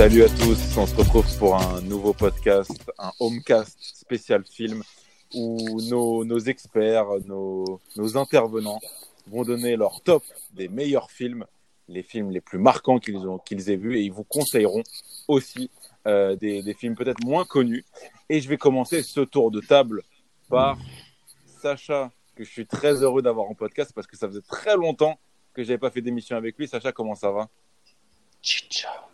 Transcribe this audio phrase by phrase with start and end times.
[0.00, 4.82] Salut à tous, on se retrouve pour un nouveau podcast, un homecast spécial film
[5.34, 7.78] où nos, experts, nos,
[8.16, 8.80] intervenants
[9.26, 11.44] vont donner leur top des meilleurs films,
[11.86, 14.84] les films les plus marquants qu'ils ont aient vus et ils vous conseilleront
[15.28, 15.70] aussi
[16.06, 17.84] euh, des, films peut-être moins connus.
[18.30, 20.02] Et je vais commencer ce tour de table
[20.48, 20.78] par
[21.60, 25.18] Sacha, que je suis très heureux d'avoir en podcast parce que ça faisait très longtemps
[25.52, 26.66] que j'avais pas fait d'émission avec lui.
[26.68, 27.50] Sacha, comment ça va?
[28.40, 29.09] Chicha.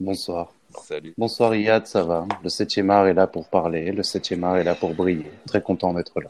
[0.00, 0.54] Bonsoir.
[0.82, 1.12] Salut.
[1.18, 2.26] Bonsoir Yad, ça va?
[2.42, 5.30] Le 7e art est là pour parler, le 7e art est là pour briller.
[5.46, 6.28] Très content d'être là.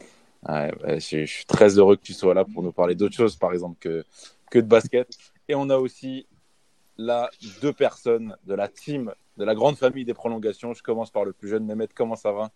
[0.49, 3.53] Ouais, je, suis très heureux que tu sois là pour nous parler d'autres choses, par
[3.53, 4.03] exemple, que,
[4.49, 5.07] que de basket.
[5.47, 6.27] Et on a aussi
[6.97, 7.29] là
[7.61, 10.73] deux personnes de la team, de la grande famille des prolongations.
[10.73, 12.51] Je commence par le plus jeune, Mehmet, comment ça va?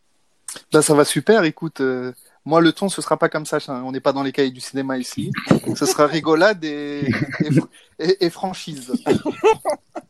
[0.74, 1.80] Ben, Ça va super, écoute.
[1.80, 2.12] Euh,
[2.44, 3.60] moi, le ton, ce sera pas comme ça.
[3.70, 5.32] On n'est pas dans les cahiers du cinéma ici.
[5.76, 7.08] ce sera rigolade et,
[8.00, 8.92] et, et franchise.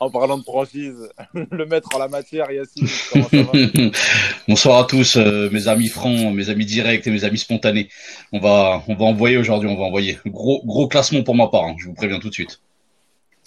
[0.00, 3.52] en parlant de franchise, le maître en la matière, Yacine, comment ça va
[4.48, 7.88] Bonsoir à tous, euh, mes amis francs, mes amis directs et mes amis spontanés.
[8.32, 10.18] On va, on va envoyer aujourd'hui, on va envoyer.
[10.26, 12.60] Gros, gros classement pour ma part, hein, je vous préviens tout de suite.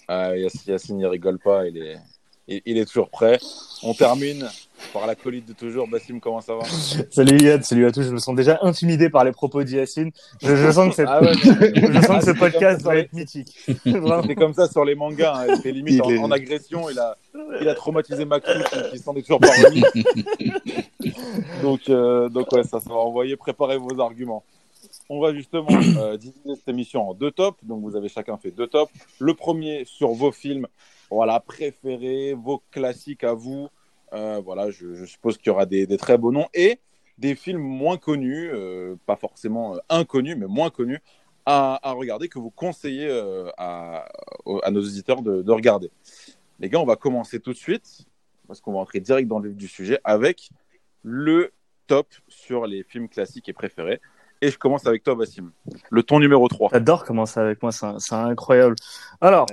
[0.08, 0.32] Ah,
[0.68, 3.40] Yacine, il rigole pas, il est, il est toujours prêt.
[3.82, 4.48] On termine
[4.94, 5.88] par la colite de toujours.
[5.88, 6.64] Bassim, comment ça va
[7.12, 8.04] Salut Yad, salut à tous.
[8.04, 10.12] Je me sens déjà intimidé par les propos d'Yacine.
[10.42, 13.56] Je, je, sens que, ah je sens que ce podcast va être mythique.
[13.68, 15.46] C'est comme ça sur les mangas.
[15.48, 15.60] Hein.
[15.66, 16.90] Il limite en, agression.
[16.90, 17.16] Il a,
[17.62, 19.84] il a traumatisé Macron qui s'en est toujours pas remis.
[21.62, 23.36] donc, euh, donc ouais, ça, ça va envoyer.
[23.36, 24.44] Préparez vos arguments.
[25.10, 27.64] On va justement euh, diviser cette émission en deux tops.
[27.64, 28.92] Donc, vous avez chacun fait deux tops.
[29.20, 30.68] Le premier sur vos films,
[31.12, 33.70] voilà, préférés, vos classiques à vous.
[34.16, 36.80] Euh, voilà, je, suppose qu'il y aura des, très beaux noms et
[37.18, 41.00] des films moins connus, euh, pas forcément euh, inconnus, mais moins connus
[41.46, 43.08] à, regarder que vous conseillez
[43.58, 44.08] à,
[44.72, 45.92] nos auditeurs de, regarder.
[46.60, 48.06] Les gars, on va commencer tout de suite
[48.48, 50.50] parce qu'on va entrer direct dans le vif du sujet avec
[51.04, 51.52] le
[51.86, 54.02] top sur les films classiques et préférés.
[54.42, 55.52] Et je commence avec toi, Bassim.
[55.92, 56.70] Le ton numéro 3.
[56.74, 58.76] J'adore commencer avec moi, c'est incroyable.
[59.22, 59.46] Alors,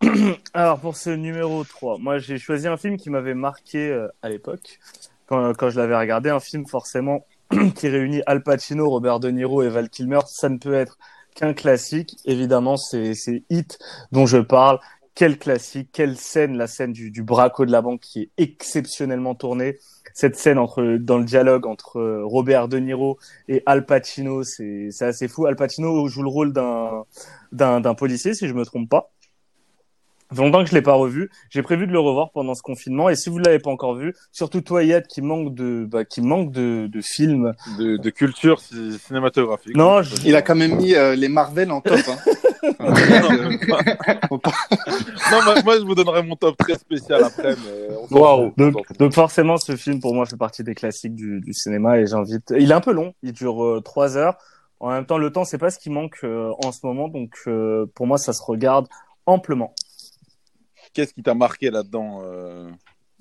[0.54, 4.30] Alors pour ce numéro 3, moi j'ai choisi un film qui m'avait marqué euh, à
[4.30, 4.78] l'époque,
[5.26, 7.26] quand, quand je l'avais regardé, un film forcément
[7.76, 10.20] qui réunit Al Pacino, Robert De Niro et Val Kilmer.
[10.26, 10.96] Ça ne peut être
[11.34, 13.12] qu'un classique, évidemment c'est
[13.50, 13.78] Hit
[14.10, 14.78] dont je parle.
[15.14, 19.34] Quel classique, quelle scène, la scène du, du braco de la banque qui est exceptionnellement
[19.34, 19.76] tournée.
[20.14, 23.18] Cette scène entre dans le dialogue entre euh, Robert De Niro
[23.48, 25.44] et Al Pacino, c'est assez fou.
[25.44, 27.04] Al Pacino joue le rôle d'un
[27.52, 29.10] d'un policier, si je me trompe pas
[30.38, 31.30] longtemps que je l'ai pas revu.
[31.50, 33.08] J'ai prévu de le revoir pendant ce confinement.
[33.08, 36.20] Et si vous l'avez pas encore vu, surtout toi, Yad, qui manque de, bah, qui
[36.20, 39.76] manque de, de films, de, de culture cinématographique.
[39.76, 42.00] Non, il a quand même mis euh, les Marvel en top.
[42.08, 42.16] Hein.
[42.80, 42.90] non,
[45.64, 47.56] moi, je vous donnerai mon top très spécial après.
[47.56, 48.52] Mais wow.
[48.56, 52.06] donc, donc, forcément, ce film pour moi fait partie des classiques du, du cinéma et
[52.06, 52.52] j'invite.
[52.56, 54.36] Il est un peu long, il dure euh, trois heures.
[54.78, 57.46] En même temps, le temps, c'est pas ce qui manque euh, en ce moment, donc
[57.94, 58.86] pour moi, ça se regarde
[59.26, 59.74] amplement.
[60.92, 62.70] Qu'est-ce qui t'a marqué là-dedans euh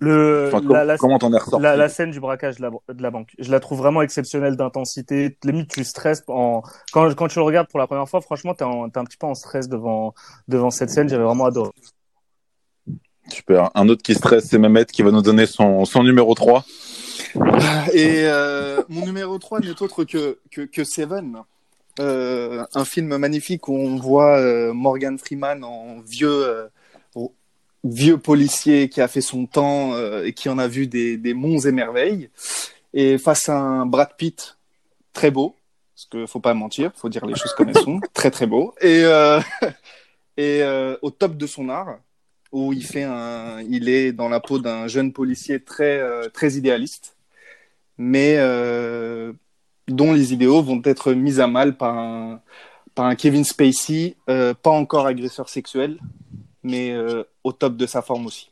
[0.02, 3.35] la, comment t'en es ressorti la, scène du braquage de la, de la, banque.
[3.38, 5.38] Je la trouve vraiment exceptionnelle d'intensité.
[5.44, 6.63] Limite, tu stresses en,
[6.94, 9.35] quand, quand tu le regardes pour la première fois, franchement, t'es, un petit peu en
[9.35, 10.13] stress devant,
[10.47, 11.09] devant cette scène.
[11.09, 11.72] J'avais vraiment adoré.
[13.28, 13.69] Super.
[13.75, 16.63] Un autre qui stresse, c'est Mehmet qui va nous donner son, son numéro 3.
[17.94, 21.44] Et euh, mon numéro 3 n'est autre que, que, que Seven.
[22.00, 26.68] Euh, un film magnifique où on voit euh, Morgan Freeman en vieux euh,
[27.84, 31.34] vieux policier qui a fait son temps euh, et qui en a vu des, des,
[31.34, 32.30] monts et merveilles.
[32.94, 34.58] Et face à un Brad Pitt
[35.14, 35.56] très beau,
[35.96, 38.74] parce qu'il faut pas mentir, faut dire les choses comme elles sont, très très beau.
[38.81, 39.40] Et, euh,
[40.38, 42.00] et euh, au top de son art,
[42.52, 46.02] où il fait un, il est dans la peau d'un jeune policier très
[46.32, 47.16] très idéaliste,
[48.00, 48.38] mais
[49.88, 52.42] dont les idéaux vont être mis à mal par un,
[52.96, 56.00] par un Kevin Spacey, pas encore agresseur sexuel,
[56.64, 58.50] mais euh, au top de sa forme aussi.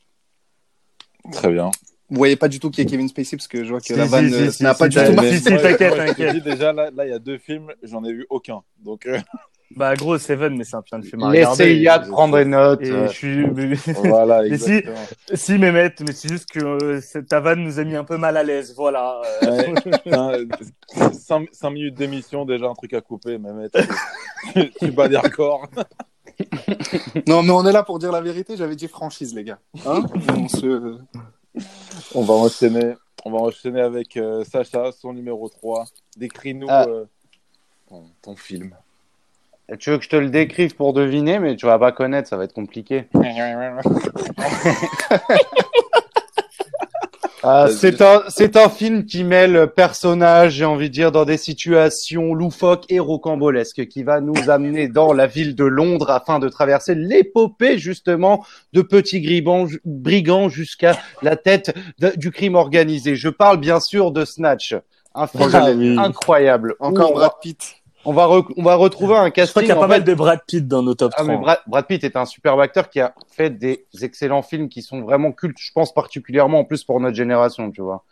[1.32, 1.72] Très bien.
[2.10, 4.06] Vous voyez pas du tout qui est Kevin Spacey parce que je vois que la
[4.06, 5.42] vanne euh, n'a pas du tout marché.
[5.42, 6.44] t'inquiète, t'inquiète.
[6.44, 8.62] Déjà là, il y a deux films, j'en ai vu aucun.
[8.80, 9.20] Donc euh,
[9.76, 11.76] Bah gros Seven, mais c'est un putain de film à regarder.
[11.76, 12.82] Laissez prendre note.
[12.82, 13.46] Et je suis.
[13.96, 14.42] voilà.
[14.50, 14.82] mais si,
[15.34, 18.38] si Mehmet, mais c'est juste que cette ta vanne nous a mis un peu mal
[18.38, 19.22] à l'aise, voilà.
[19.42, 19.74] Ouais,
[21.12, 23.68] 5, minutes d'émission, déjà un truc à couper, Mehmet.
[24.54, 25.68] tu, tu bats des records
[27.28, 28.58] non, mais on est là pour dire la vérité.
[28.58, 29.60] J'avais dit franchise, les gars.
[29.86, 30.04] Hein
[32.14, 32.94] on, va enchaîner.
[33.26, 35.86] On va enchaîner avec euh, Sacha, son numéro 3.
[36.18, 36.86] Décris-nous ah.
[36.88, 37.06] euh,
[38.22, 38.76] ton, film.
[39.80, 42.38] Tu veux que je te le décrive pour deviner, mais tu vas pas connaître, ça
[42.38, 43.08] va être compliqué.
[47.44, 51.38] Ah, c'est un, c'est un film qui mêle personnages, j'ai envie de dire, dans des
[51.38, 56.50] situations loufoques et rocambolesques, qui va nous amener dans la ville de Londres afin de
[56.50, 58.44] traverser l'épopée justement
[58.74, 61.76] de petits brigands, brigands jusqu'à la tête
[62.16, 63.16] du crime organisé.
[63.16, 64.76] Je parle bien sûr de Snatch,
[65.14, 66.76] un film incroyable.
[66.80, 67.78] Encore Brad Pitt
[68.08, 69.46] on va, on va retrouver un casting.
[69.48, 71.26] Je crois qu'il y a pas mal de Brad Pitt dans nos top 3.
[71.26, 71.38] Ah, mais
[71.68, 75.34] Brad, Pitt est un superbe acteur qui a fait des excellents films qui sont vraiment
[75.34, 78.06] cultes, je pense particulièrement en plus pour notre génération, tu vois.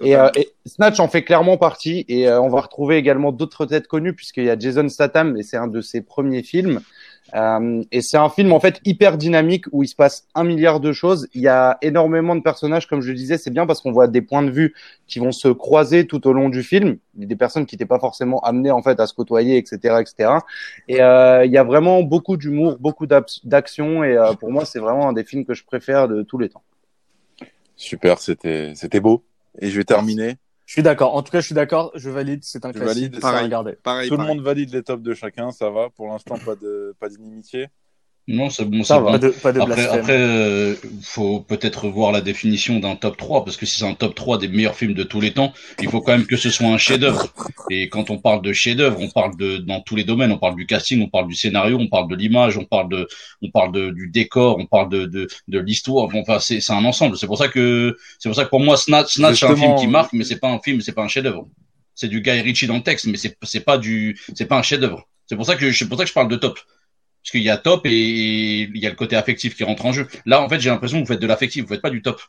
[0.00, 0.30] Et, euh,
[0.64, 4.44] Snatch en fait clairement partie et euh, on va retrouver également d'autres têtes connues puisqu'il
[4.44, 6.80] y a Jason Statham et c'est un de ses premiers films.
[7.34, 10.80] Euh, et c'est un film en fait hyper dynamique où il se passe un milliard
[10.80, 11.28] de choses.
[11.34, 14.08] Il y a énormément de personnages, comme je le disais, c'est bien parce qu'on voit
[14.08, 14.74] des points de vue
[15.06, 18.40] qui vont se croiser tout au long du film, des personnes qui n'étaient pas forcément
[18.40, 20.32] amenées en fait à se côtoyer, etc., etc.
[20.88, 24.78] Et euh, il y a vraiment beaucoup d'humour, beaucoup d'action, et euh, pour moi c'est
[24.78, 26.62] vraiment un des films que je préfère de tous les temps.
[27.76, 29.24] Super, c'était c'était beau.
[29.58, 30.36] Et je vais terminer.
[30.66, 31.14] Je suis d'accord.
[31.14, 31.90] En tout cas, je suis d'accord.
[31.94, 32.40] Je valide.
[32.44, 33.20] C'est un classique.
[33.20, 35.50] Pareil, pareil, Tout le monde valide les tops de chacun.
[35.50, 35.90] Ça va.
[35.90, 37.68] Pour l'instant, pas de pas d'inimitié.
[38.28, 39.12] Non, c'est bon, ça va.
[39.12, 43.66] Pas de, après, après euh, faut peut-être voir la définition d'un top 3, parce que
[43.66, 46.12] si c'est un top 3 des meilleurs films de tous les temps, il faut quand
[46.12, 47.32] même que ce soit un chef-d'œuvre.
[47.68, 50.30] Et quand on parle de chef-d'œuvre, on parle de dans tous les domaines.
[50.30, 53.08] On parle du casting, on parle du scénario, on parle de l'image, on parle de,
[53.42, 56.08] on parle de, du décor, on parle de de, de l'histoire.
[56.14, 57.16] Enfin, c'est c'est un ensemble.
[57.18, 59.74] C'est pour ça que c'est pour ça que pour moi, Snatch, Snatch, c'est un film
[59.74, 61.48] qui marque, mais c'est pas un film, c'est pas un chef-d'œuvre.
[61.96, 64.62] C'est du Guy Ritchie dans le texte, mais c'est c'est pas du, c'est pas un
[64.62, 65.08] chef-d'œuvre.
[65.26, 66.58] C'est pour ça que c'est pour ça que je parle de top.
[67.22, 69.92] Parce qu'il y a top et il y a le côté affectif qui rentre en
[69.92, 70.08] jeu.
[70.26, 72.20] Là, en fait, j'ai l'impression que vous faites de l'affectif, vous faites pas du top.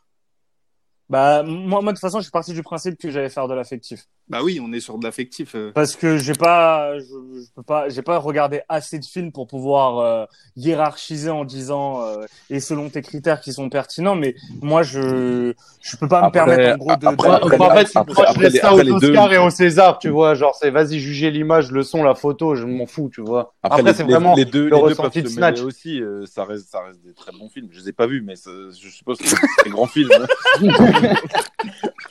[1.14, 3.54] Bah moi, moi de toute façon, je suis parti du principe que j'allais faire de
[3.54, 4.08] l'affectif.
[4.30, 5.54] Bah oui, on est sur de l'affectif.
[5.54, 5.72] Euh.
[5.76, 9.46] Parce que j'ai pas, je, je, peux pas, j'ai pas regardé assez de films pour
[9.46, 10.26] pouvoir euh,
[10.56, 14.16] hiérarchiser en disant euh, et selon tes critères qui sont pertinents.
[14.16, 14.34] Mais
[14.64, 17.06] moi, je, je peux pas me permettre en gros de.
[17.06, 20.56] Après, de, en fait, après, après, ça aux Oscar et au César, tu vois, genre
[20.60, 23.54] c'est vas-y juger l'image, le son, la photo, je m'en fous, tu vois.
[23.62, 26.02] Après, c'est vraiment les deux, le les deux peuvent de Snatch aussi.
[26.26, 27.68] ça reste, ça reste des très bons films.
[27.70, 30.10] Je les ai pas vus, mais je suppose que c'est des grands films.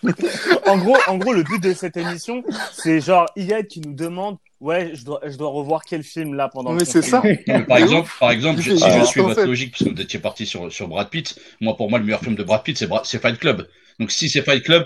[0.67, 2.43] en gros, en gros, le but de cette émission,
[2.73, 6.49] c'est genre Iyad qui nous demande Ouais, je dois, je dois revoir quel film là
[6.49, 6.73] pendant.
[6.73, 7.21] Mais c'est ça.
[7.69, 10.73] par exemple, par exemple, si je suis votre logique, parce que vous étiez parti sur
[10.73, 13.39] sur Brad Pitt, moi pour moi le meilleur film de Brad Pitt c'est c'est Fight
[13.41, 13.67] Club.
[13.99, 14.85] Donc si c'est Fight Club,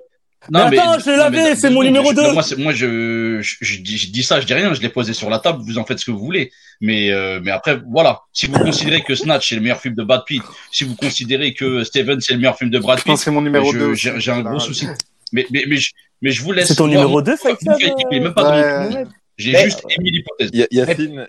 [0.51, 2.33] non, mais, attends, je l'ai lavé, c'est mon numéro 2.
[2.33, 5.39] Moi, moi je, je, je, dis ça, je dis rien, je l'ai posé sur la
[5.39, 6.53] table, vous en faites ce que vous voulez.
[6.81, 8.21] Mais, euh, mais après, voilà.
[8.33, 11.55] Si vous considérez que Snatch est le meilleur film de Brad Pitt, si vous considérez
[11.55, 13.95] que Steven c'est le meilleur film de Brad Pitt, c'est mon numéro 2.
[13.95, 14.87] J'ai un gros souci.
[15.33, 15.91] Mais, mais, mais, je,
[16.23, 16.69] mais je vous laisse.
[16.69, 17.79] C'est ton numéro 2, Fight Club?
[18.11, 18.89] même pas
[19.37, 20.51] J'ai juste émis l'hypothèse.
[20.71, 21.27] Yacine,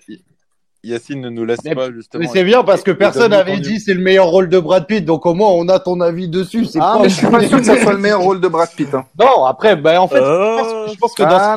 [0.84, 2.22] Yacine ne nous laisse pas justement.
[2.22, 5.04] Mais c'est bien parce que personne n'avait dit c'est le meilleur rôle de Brad Pitt,
[5.04, 6.66] donc au moins on a ton avis dessus.
[6.76, 8.70] Ah, pas mais je suis pas sûr que ça soit le meilleur rôle de Brad
[8.70, 8.92] Pitt.
[8.94, 9.04] Hein.
[9.18, 11.56] Non, après, ben en fait, je, pense, que dans, ah,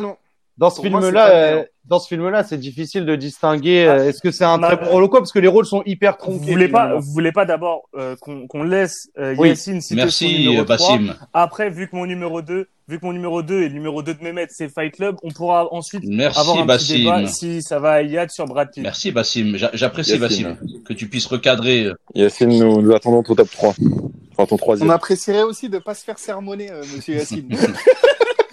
[0.58, 3.86] dans ce film-là, dans ce film-là, c'est difficile de distinguer.
[3.88, 3.94] Ah.
[3.94, 6.38] Euh, est-ce que c'est un très bon Parce que les rôles sont hyper tronqués.
[6.38, 10.50] Vous voulez pas, vous voulez pas d'abord euh, qu'on laisse euh, Yacine citer Merci, son
[10.50, 10.76] numéro 3.
[10.76, 11.14] Bassim.
[11.32, 14.14] Après, vu que mon numéro 2, vu que mon numéro 2 et le numéro 2
[14.14, 16.94] de Mehmet, c'est Fight Club, on pourra ensuite Merci, avoir un Bassim.
[16.94, 18.82] petit débat si ça va à Yad sur Brad Pitt.
[18.82, 21.90] Merci Bassim, j'apprécie Bassim que tu puisses recadrer.
[22.14, 23.74] Yacine, nous, nous attendons ton top 3.
[24.34, 24.88] Enfin, ton troisième.
[24.88, 27.48] On apprécierait aussi de pas se faire sermonner, monsieur Yacine.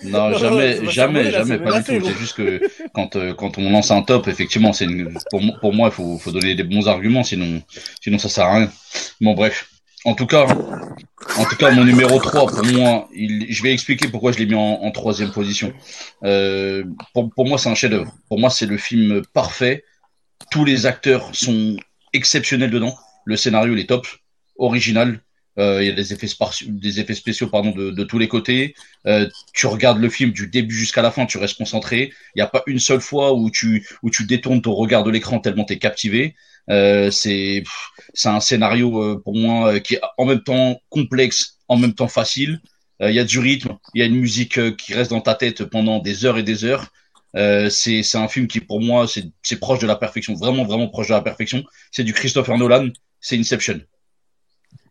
[0.04, 2.06] Non, jamais, jamais, jamais, pas du tout.
[2.06, 2.62] C'est juste que
[2.94, 4.88] quand euh, quand on lance un top, effectivement, c'est
[5.30, 7.62] pour pour moi, il faut faut donner des bons arguments, sinon
[8.02, 8.72] sinon ça sert à rien.
[9.22, 9.70] Bon bref.
[10.06, 10.48] En tout cas,
[11.38, 14.46] en tout cas, mon numéro 3, pour moi, il, je vais expliquer pourquoi je l'ai
[14.46, 15.74] mis en, en, troisième position.
[16.24, 18.16] Euh, pour, pour moi, c'est un chef-d'œuvre.
[18.30, 19.84] Pour moi, c'est le film parfait.
[20.52, 21.76] Tous les acteurs sont
[22.14, 22.96] exceptionnels dedans.
[23.26, 24.08] Le scénario, il est top,
[24.58, 25.20] original,
[25.60, 26.28] il y a des effets,
[26.68, 28.76] des effets spéciaux pardon, de, tous les côtés.
[29.08, 32.14] Euh, tu regardes le film du début jusqu'à la fin, tu restes concentré.
[32.36, 35.12] Il n'y a pas une seule fois où tu, où tu détournes ton regard de
[35.12, 36.36] l'écran tellement tu es captivé.
[36.70, 37.64] Euh, c'est
[38.26, 42.08] un scénario euh, pour moi euh, qui est en même temps complexe, en même temps
[42.08, 42.62] facile.
[43.02, 45.64] Il y a du rythme, il y a une musique qui reste dans ta tête
[45.64, 46.92] pendant des heures et des heures.
[47.36, 51.08] Euh, c'est un film qui pour moi c'est proche de la perfection, vraiment vraiment proche
[51.08, 51.64] de la perfection.
[51.92, 52.90] C'est du Christopher Nolan,
[53.22, 53.80] c'est Inception.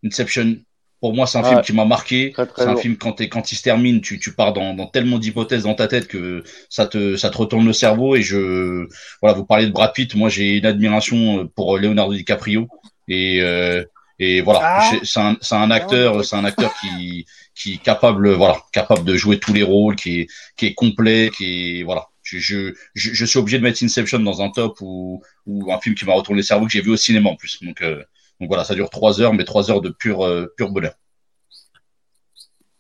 [0.04, 0.56] Inception,
[1.00, 2.34] pour moi, c'est un film qui m'a marqué.
[2.56, 5.62] C'est un film quand, quand il se termine, tu, tu pars dans, dans tellement d'hypothèses
[5.62, 8.16] dans ta tête que ça te, ça te retourne le cerveau.
[8.16, 8.86] Et je,
[9.22, 10.14] voilà, vous parlez de Brad Pitt.
[10.16, 12.68] Moi, j'ai une admiration pour Leonardo DiCaprio.
[13.06, 13.84] Et, euh,
[14.18, 14.90] et voilà, ah.
[15.04, 19.38] c'est un, un acteur, c'est un acteur qui, qui est capable, voilà, capable de jouer
[19.38, 20.26] tous les rôles, qui est,
[20.56, 22.06] qui est complet, qui est, voilà.
[22.22, 25.94] Je, je, je, suis obligé de mettre Inception dans un top ou, ou un film
[25.94, 27.62] qui m'a retourné le cerveau que j'ai vu au cinéma en plus.
[27.62, 28.02] Donc, euh,
[28.40, 30.94] donc voilà, ça dure trois heures, mais trois heures de pur, euh, pur bonheur.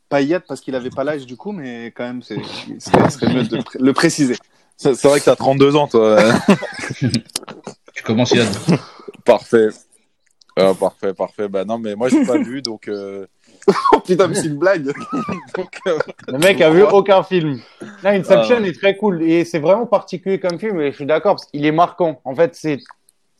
[0.08, 2.40] Parce qu'il avait pas l'âge du coup, mais quand même, c'est
[2.80, 4.36] serait mieux de le préciser.
[4.76, 6.18] C'est vrai que tu as 32 ans, toi.
[7.94, 8.48] tu commences Yad.
[9.24, 9.68] Parfait.
[10.56, 11.48] Ah, parfait, parfait.
[11.48, 12.88] Bah non, mais moi, j'ai pas vu, donc.
[12.88, 13.26] Euh...
[13.92, 14.92] oh putain, mais c'est une blague.
[15.86, 15.98] Euh,
[16.28, 17.60] le mec a vu aucun film.
[18.02, 18.66] Là, Inception ah.
[18.66, 20.80] est très cool et c'est vraiment particulier comme film.
[20.80, 22.20] Et je suis d'accord parce qu'il est marquant.
[22.24, 22.78] En fait, c'est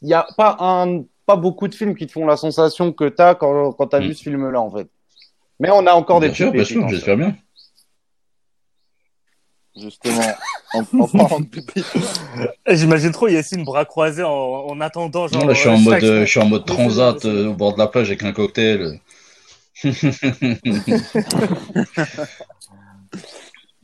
[0.03, 3.07] il y a pas un pas beaucoup de films qui te font la sensation que
[3.07, 4.05] tu as quand quand t'as mm.
[4.05, 4.89] vu ce film-là, en fait.
[5.61, 7.37] Mais on a encore des sûr, Bien sûr, j'espère bien.
[9.77, 10.23] Justement,
[10.73, 11.85] en, parlant de pipi.
[12.67, 15.29] J'imagine trop Yacine bras croisés en, en attendant.
[15.29, 17.75] Genre, non, là, je suis en mode, je suis en mode transat euh, au bord
[17.75, 18.99] de la plage avec un cocktail.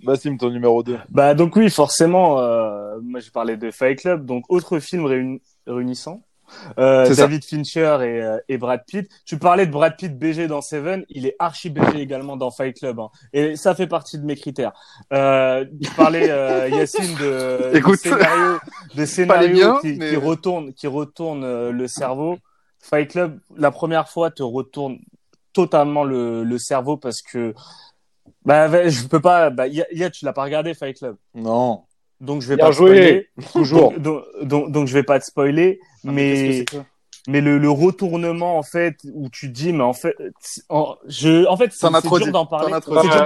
[0.02, 0.98] Bassim, ton numéro 2.
[1.10, 5.04] Bah donc oui, forcément, euh, moi j'ai parlé de Fight Club, donc autre film
[5.66, 6.22] réunissant.
[6.78, 9.10] Euh, David Fincher et, euh, et, Brad Pitt.
[9.24, 12.76] Tu parlais de Brad Pitt BG dans Seven, il est archi BG également dans Fight
[12.78, 13.10] Club, hein.
[13.32, 14.72] et ça fait partie de mes critères.
[15.12, 18.00] Euh, tu parlais euh, Yacine de, Écoute,
[18.94, 22.38] de scénario, qui, qui, retourne, qui retourne euh, le cerveau.
[22.80, 24.98] Fight Club, la première fois, te retourne
[25.52, 27.54] totalement le, le cerveau parce que
[28.44, 29.50] bah je peux pas.
[29.50, 31.16] Bah, y tu l'as pas regardé Fight Club?
[31.34, 31.84] Non.
[32.24, 33.92] Donc je vais pas joué, toujours.
[33.98, 36.64] Donc, donc, donc, je vais pas te spoiler, mais
[37.26, 40.14] mais le, le, retournement en fait où tu dis mais en fait
[40.68, 42.74] en, je en fait c'est dur d'en parler.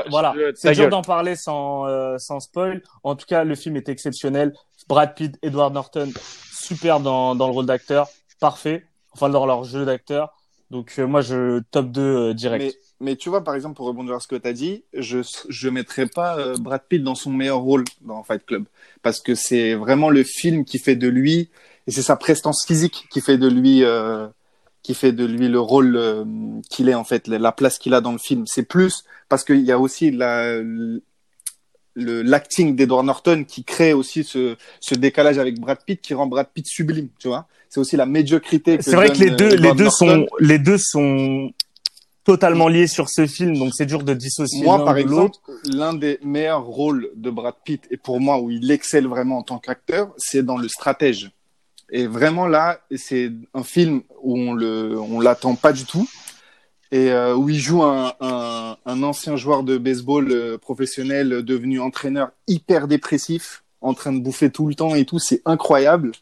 [0.08, 0.34] Voilà.
[0.54, 2.82] C'est dur d'en parler sans euh, sans spoil.
[3.02, 4.54] En tout cas le film est exceptionnel.
[4.88, 6.12] Brad Pitt Edward Norton
[6.52, 8.08] super dans dans le rôle d'acteur.
[8.40, 8.84] Parfait.
[9.12, 10.32] Enfin dans leur jeu d'acteur.
[10.70, 12.64] Donc euh, moi je top 2 euh, direct.
[12.66, 12.72] Mais
[13.16, 16.06] tu vois, par exemple, pour rebondir à ce que tu as dit, je je mettrais
[16.06, 18.64] pas euh, Brad Pitt dans son meilleur rôle dans Fight Club
[19.02, 21.50] parce que c'est vraiment le film qui fait de lui
[21.86, 24.26] et c'est sa prestance physique qui fait de lui euh,
[24.82, 26.24] qui fait de lui le rôle euh,
[26.70, 28.44] qu'il est en fait, la place qu'il a dans le film.
[28.46, 30.60] C'est plus parce qu'il y a aussi la
[31.94, 36.48] l'acting d'Edward Norton qui crée aussi ce, ce décalage avec Brad Pitt qui rend Brad
[36.52, 37.46] Pitt sublime, tu vois.
[37.68, 38.78] C'est aussi la médiocrité.
[38.80, 41.52] C'est vrai que les deux, les deux sont, les deux sont
[42.28, 44.62] totalement lié sur ce film, donc c'est dur de dissocier.
[44.62, 48.70] Moi, par exemple, l'un des meilleurs rôles de Brad Pitt, et pour moi où il
[48.70, 51.30] excelle vraiment en tant qu'acteur, c'est dans Le Stratège.
[51.90, 56.06] Et vraiment là, c'est un film où on le, on l'attend pas du tout,
[56.92, 61.80] et euh, où il joue un, un, un, ancien joueur de baseball euh, professionnel devenu
[61.80, 66.12] entraîneur hyper dépressif, en train de bouffer tout le temps et tout, c'est incroyable.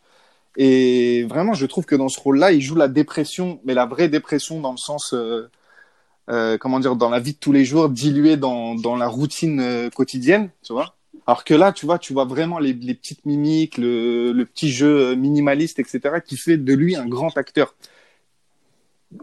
[0.56, 4.08] Et vraiment, je trouve que dans ce rôle-là, il joue la dépression, mais la vraie
[4.08, 5.50] dépression dans le sens euh,
[6.28, 9.60] euh, comment dire, dans la vie de tous les jours, dilué dans, dans la routine
[9.60, 10.96] euh, quotidienne, tu vois.
[11.26, 14.70] Alors que là, tu vois, tu vois vraiment les, les petites mimiques, le, le, petit
[14.70, 17.74] jeu minimaliste, etc., qui fait de lui un grand acteur.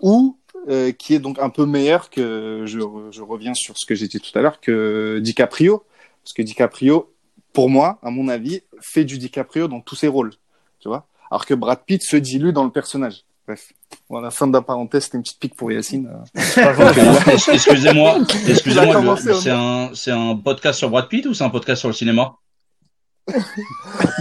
[0.02, 0.38] Ou
[0.70, 2.80] euh, qui est donc un peu meilleur que, je,
[3.12, 5.84] je reviens sur ce que j'ai dit tout à l'heure, que DiCaprio.
[6.24, 7.14] Parce que DiCaprio,
[7.52, 10.32] pour moi, à mon avis, fait du DiCaprio dans tous ses rôles,
[10.80, 11.08] tu vois.
[11.30, 13.26] Alors que Brad Pitt se dilue dans le personnage.
[13.46, 13.74] Bref.
[14.10, 16.10] Voilà, fin de la parenthèse, c'était une petite pique pour Yacine.
[16.36, 21.90] excusez-moi, excusez-moi, c'est un, c'est un podcast sur Brad Pitt ou c'est un podcast sur
[21.90, 22.36] le cinéma?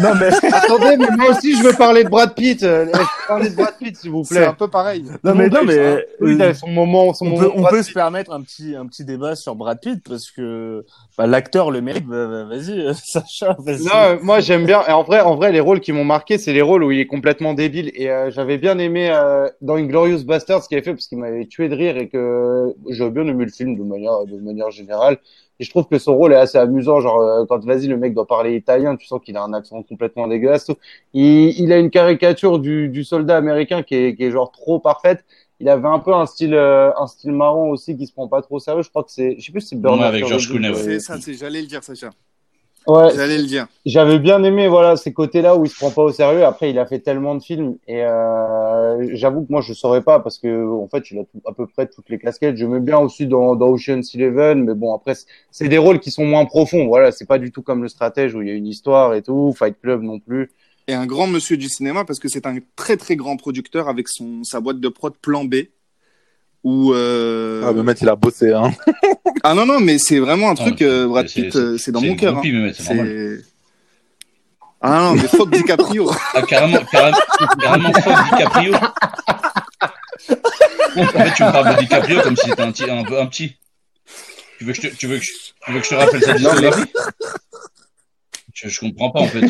[0.00, 2.62] Non mais attendez, mais moi aussi je veux parler de Brad Pitt.
[2.62, 4.40] Euh, je veux parler de Brad Pitt s'il vous plaît.
[4.40, 5.04] C'est un peu pareil.
[5.24, 8.32] Non mais non mais oui, son moment, son on moment peut, on peut se permettre
[8.32, 10.84] un petit un petit débat sur Brad Pitt parce que
[11.18, 12.06] bah, l'acteur le mérite.
[12.06, 13.56] Bah, bah, vas-y euh, Sacha.
[13.58, 13.84] Vas-y.
[13.84, 14.82] Non, moi j'aime bien.
[14.86, 17.00] Et en vrai, en vrai, les rôles qui m'ont marqué, c'est les rôles où il
[17.00, 17.90] est complètement débile.
[17.94, 21.18] Et euh, j'avais bien aimé euh, dans Inglorious Bastards ce qu'il avait fait parce qu'il
[21.18, 24.70] m'avait tué de rire et que j'avais bien aimé le film de manière de manière
[24.70, 25.18] générale.
[25.62, 26.98] Et je trouve que son rôle est assez amusant.
[27.00, 29.80] Genre, euh, quand vas-y, le mec doit parler italien, tu sens qu'il a un accent
[29.84, 30.72] complètement dégueulasse.
[31.14, 34.80] Il, il a une caricature du, du soldat américain qui est, qui est genre trop
[34.80, 35.24] parfaite.
[35.60, 38.42] Il avait un peu un style, euh, un style marrant aussi qui se prend pas
[38.42, 38.82] trop sérieux.
[38.82, 40.08] Je crois que c'est, je sais plus si c'est Bernard.
[40.08, 40.74] avec George Clooney.
[40.74, 42.10] C'est ça, j'allais le dire, Sacha.
[42.86, 43.10] Ouais.
[43.14, 43.66] J'allais le dire.
[43.86, 46.44] J'avais bien aimé voilà ces côtés-là où il se prend pas au sérieux.
[46.44, 50.20] Après, il a fait tellement de films et euh, j'avoue que moi je saurais pas
[50.20, 52.56] parce que en fait, il a tout, à peu près toutes les casquettes.
[52.56, 55.14] Je mets bien aussi dans, dans Ocean's Eleven, mais bon après
[55.50, 56.86] c'est des rôles qui sont moins profonds.
[56.86, 59.22] Voilà, c'est pas du tout comme le stratège où il y a une histoire et
[59.22, 59.54] tout.
[59.56, 60.50] Fight Club non plus.
[60.88, 64.08] Et un grand monsieur du cinéma parce que c'est un très très grand producteur avec
[64.08, 65.54] son sa boîte de prod Plan B
[66.64, 67.64] où euh...
[67.66, 68.70] ah mais il a bossé hein.
[69.42, 72.14] Ah non non mais c'est vraiment un truc euh, Brad Pitt euh, c'est dans mon
[72.14, 72.42] cœur hein.
[74.80, 76.10] ah non mais fuck DiCaprio.
[76.34, 77.18] Ah carrément carrément,
[77.60, 78.74] carrément fuck DiCaprio.
[80.94, 83.56] En fait tu me parles de DiCaprio comme si c'était un petit un, un petit.
[84.58, 85.32] Tu veux que je te, tu veux que je,
[85.66, 86.92] tu veux que je te rappelle sa discographie
[88.64, 89.40] Je, comprends pas en fait.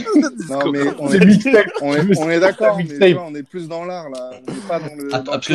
[0.48, 1.20] non, mais on est,
[1.82, 4.30] on est, on est d'accord, mais on est plus dans l'art là.
[4.48, 5.14] On n'est pas dans le.
[5.14, 5.54] Attends, parce que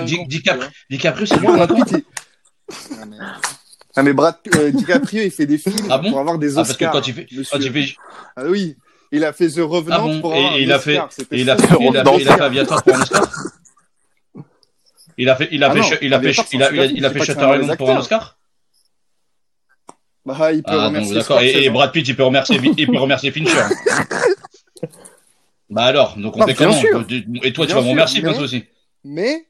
[0.89, 1.79] DiCaprio, c'est bon, d'accord
[3.95, 6.65] ah, mais Brad euh, DiCaprio, il fait des films ah bon pour avoir des Oscars.
[6.65, 7.95] Ah, parce que quand il fait, quand il fait...
[8.35, 8.77] Ah oui,
[9.11, 10.99] il a fait The Revenant ah bon pour avoir et, un il a fait,
[11.31, 13.29] et il a fait, il a fait, il a fait Aviator pour un Oscar.
[15.17, 17.57] Il a fait, il a fait, il a fait, il a, il a fait Shutter
[17.59, 18.37] Island pour un Oscar.
[20.27, 21.15] Bah, il peut ah, remercier.
[21.15, 21.39] D'accord.
[21.39, 23.63] Et, et, Brad Pitt, il peut remercier, il peut remercier Fincher.
[25.69, 26.75] bah alors, donc on fait comment
[27.43, 28.65] Et toi, tu vas me remercier, toi aussi.
[29.05, 29.45] Mais.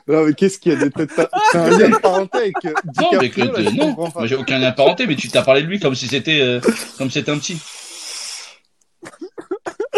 [0.10, 1.12] Non, mais qu'est-ce qu'il y a de tête
[1.52, 3.94] C'est un lien de parenté avec euh, Non, mais que, là, non.
[3.94, 6.40] Moi, j'ai aucun lien de parenté, mais tu t'as parlé de lui comme si c'était
[6.40, 6.62] euh,
[6.98, 7.58] comme c'était un petit.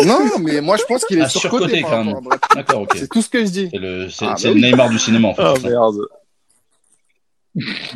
[0.05, 2.19] Non, mais moi je pense qu'il est ah, surcoté, quand même.
[2.55, 2.91] D'accord, ok.
[2.95, 3.69] C'est tout ce que je dis.
[3.71, 5.43] C'est le, c'est, ah, bah le Neymar du cinéma en fait.
[5.43, 6.07] Oh merde.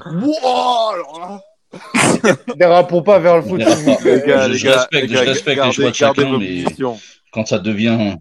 [0.06, 1.42] wow, alors là.
[2.56, 3.60] Dérapons pas vers le foot.
[3.60, 6.66] Les gars, je, je respecte, je respecte les choix de chacun, mais
[7.32, 8.16] quand ça devient,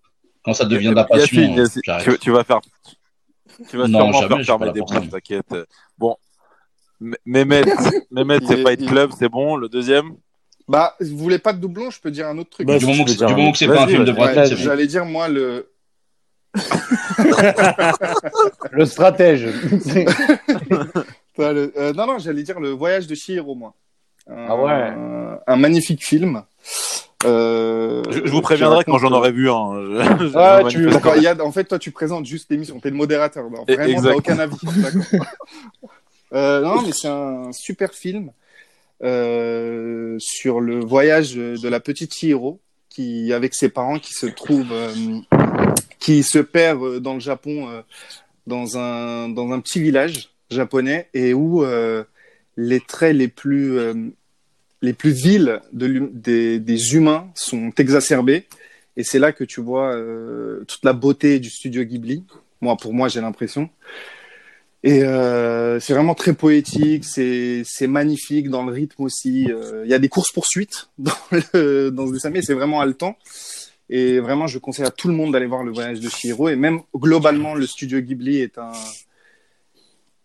[0.45, 1.55] quand ça devient de la passion,
[2.03, 2.61] tu, tu, vas faire,
[3.69, 5.55] tu vas non, sûrement jamais, faire fermer des boîtes, t'inquiète.
[5.99, 6.17] Bon,
[7.27, 7.63] Mehmet,
[8.11, 9.57] Mehmet, c'est Fight Club, c'est bon.
[9.57, 10.17] Le deuxième.
[10.69, 12.67] Bah, vous voulez pas de doublon Je peux dire un autre truc.
[12.67, 14.87] Bah, du moment que, du moment que c'est pas un film de Brad Pitt, J'allais
[14.87, 15.69] dire moi le.
[18.73, 19.49] le stratège.
[21.39, 23.75] euh, non, non, j'allais dire le voyage de Chihiro, moi.
[24.29, 24.71] ah ouais.
[24.71, 26.43] Un, un magnifique film.
[27.25, 29.75] Euh, je, je, vous préviendrai quand j'en aurai vu un.
[29.75, 31.15] Je, ah, tu, d'accord.
[31.17, 32.81] Il y a, en fait, toi, tu présentes juste l'émission.
[32.81, 33.45] T'es le modérateur.
[33.51, 34.57] Non, vraiment, t'as aucun avis.
[36.35, 38.33] euh, non, mais c'est un super film
[39.03, 44.71] euh, sur le voyage de la petite Chihiro qui, avec ses parents, qui se trouve,
[44.71, 44.93] euh,
[45.99, 47.83] qui se perd dans le Japon, euh,
[48.47, 51.65] dans un dans un petit village japonais et où
[52.57, 53.79] les traits les plus
[54.83, 58.47] les plus vils de, des, humains sont exacerbés.
[58.97, 59.97] Et c'est là que tu vois
[60.69, 62.25] toute la beauté du studio Ghibli.
[62.61, 63.71] Moi, pour moi, j'ai l'impression.
[64.85, 69.47] Et euh, c'est vraiment très poétique, c'est magnifique dans le rythme aussi.
[69.51, 72.81] Euh, il y a des courses poursuites dans, le, dans ce dessin mais c'est vraiment
[72.81, 73.17] haletant.
[73.91, 76.49] Et vraiment, je conseille à tout le monde d'aller voir le voyage de Chihiro.
[76.49, 78.73] Et même globalement, le studio Ghibli est un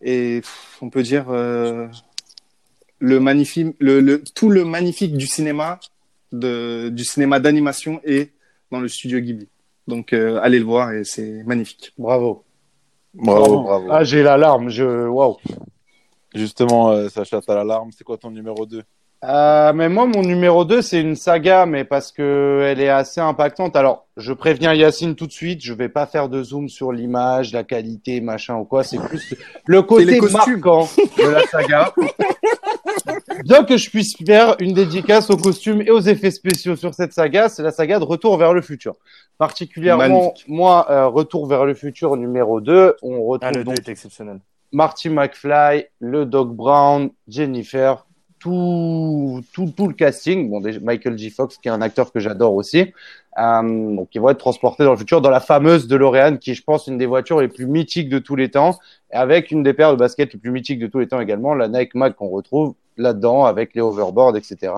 [0.01, 0.41] et
[0.81, 1.87] on peut dire euh,
[2.99, 5.79] le magnifique, le, le, tout le magnifique du cinéma,
[6.31, 8.31] de, du cinéma d'animation est
[8.71, 9.47] dans le studio Ghibli.
[9.87, 11.93] Donc euh, allez le voir et c'est magnifique.
[11.97, 12.43] Bravo.
[13.17, 13.87] Bravo, bravo.
[13.91, 15.37] Ah, j'ai l'alarme, je waouh.
[16.35, 17.89] Justement, euh, Sacha, t'as l'alarme.
[17.91, 18.83] C'est quoi ton numéro 2
[19.23, 23.19] euh, mais moi, mon numéro 2, c'est une saga, mais parce que elle est assez
[23.19, 23.75] impactante.
[23.75, 27.51] Alors, je préviens Yacine tout de suite, je vais pas faire de zoom sur l'image,
[27.51, 28.83] la qualité, machin ou quoi.
[28.83, 31.93] C'est plus le côté marquant de la saga.
[33.43, 37.13] Bien que je puisse faire une dédicace aux costumes et aux effets spéciaux sur cette
[37.13, 38.95] saga, c'est la saga de Retour vers le futur.
[39.37, 44.39] Particulièrement, moi, euh, Retour vers le futur numéro 2, on retrouve ah, le donc exceptionnel.
[44.71, 48.05] Marty McFly, le Doc Brown, Jennifer,
[48.39, 50.49] tout, tout, tout le casting.
[50.49, 51.29] Bon, déjà, Michael J.
[51.29, 52.93] Fox, qui est un acteur que j'adore aussi,
[53.37, 56.53] euh, donc ils vont être transportés dans le futur dans la fameuse DeLorean, qui est,
[56.55, 58.77] je pense, une des voitures les plus mythiques de tous les temps,
[59.11, 61.67] avec une des paires de baskets les plus mythiques de tous les temps également, la
[61.67, 64.73] Nike Mag qu'on retrouve là-dedans avec les overboards, etc.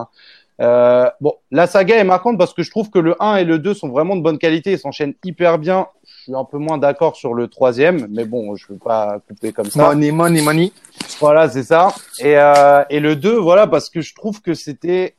[0.62, 3.60] Euh, bon, la saga est marquante parce que je trouve que le 1 et le
[3.60, 5.88] 2 sont vraiment de bonne qualité et s'enchaînent hyper bien.
[6.04, 9.20] Je suis un peu moins d'accord sur le troisième, mais bon, je ne veux pas
[9.26, 9.88] couper comme ça.
[9.88, 10.72] Money, money, money.
[11.20, 11.94] Voilà, c'est ça.
[12.20, 15.16] Et, euh, et le 2, voilà, parce que je trouve que c'était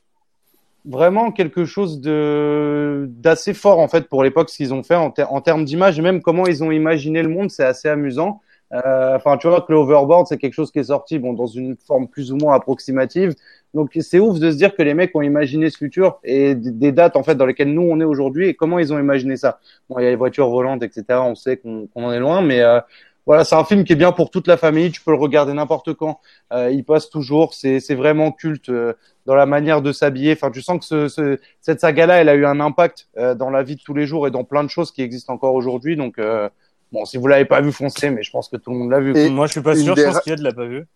[0.85, 5.13] vraiment quelque chose de d'assez fort en fait pour l'époque ce qu'ils ont fait en,
[5.29, 8.41] en termes d'image et même comment ils ont imaginé le monde, c'est assez amusant.
[8.73, 11.47] Euh, enfin, tu vois que le overboard, c'est quelque chose qui est sorti bon dans
[11.47, 13.35] une forme plus ou moins approximative.
[13.75, 16.93] Donc c'est ouf de se dire que les mecs ont imaginé ce futur et des
[16.93, 19.61] dates en fait dans lesquelles nous on est aujourd'hui et comment ils ont imaginé ça.
[19.89, 21.05] Bon, il y a les voitures volantes, etc.
[21.23, 22.81] On sait qu'on en est loin, mais euh,
[23.27, 24.91] voilà, c'est un film qui est bien pour toute la famille.
[24.91, 26.21] Tu peux le regarder n'importe quand.
[26.53, 27.55] Euh, il passe toujours.
[27.55, 28.95] C'est vraiment culte euh,
[29.27, 30.33] dans la manière de s'habiller.
[30.33, 33.51] Enfin, tu sens que ce, ce, cette saga-là, elle a eu un impact euh, dans
[33.51, 35.97] la vie de tous les jours et dans plein de choses qui existent encore aujourd'hui.
[35.97, 36.49] Donc euh,
[36.93, 39.01] Bon, si vous l'avez pas vu, foncez, mais je pense que tout le monde l'a
[39.01, 39.17] vu.
[39.17, 40.87] Et moi, je suis pas sûr, je pense qu'il y a de l'a pas vu.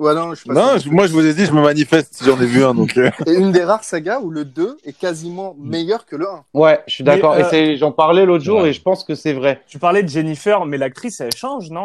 [0.00, 2.24] Ouais, non, je suis pas non moi je vous ai dit, je me manifeste si
[2.24, 2.74] j'en ai vu un.
[2.74, 2.96] Donc...
[2.96, 3.10] Euh.
[3.26, 6.44] Et une des rares sagas où le 2 est quasiment meilleur que le 1.
[6.54, 7.34] Ouais, je suis d'accord.
[7.34, 7.52] Euh...
[7.52, 9.60] Et j'en parlais l'autre jour et je pense que c'est vrai.
[9.68, 11.84] Tu parlais de Jennifer, mais l'actrice elle change, non?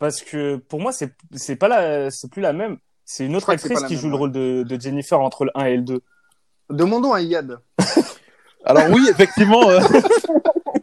[0.00, 2.78] Parce que pour moi c'est c'est pas la c'est plus la même.
[3.04, 5.76] C'est une autre actrice qui joue le rôle de, de, Jennifer entre le 1 et
[5.76, 6.00] le 2.
[6.70, 7.60] Demandons à Yad.
[8.64, 9.70] Alors oui, effectivement.
[9.70, 9.78] Euh...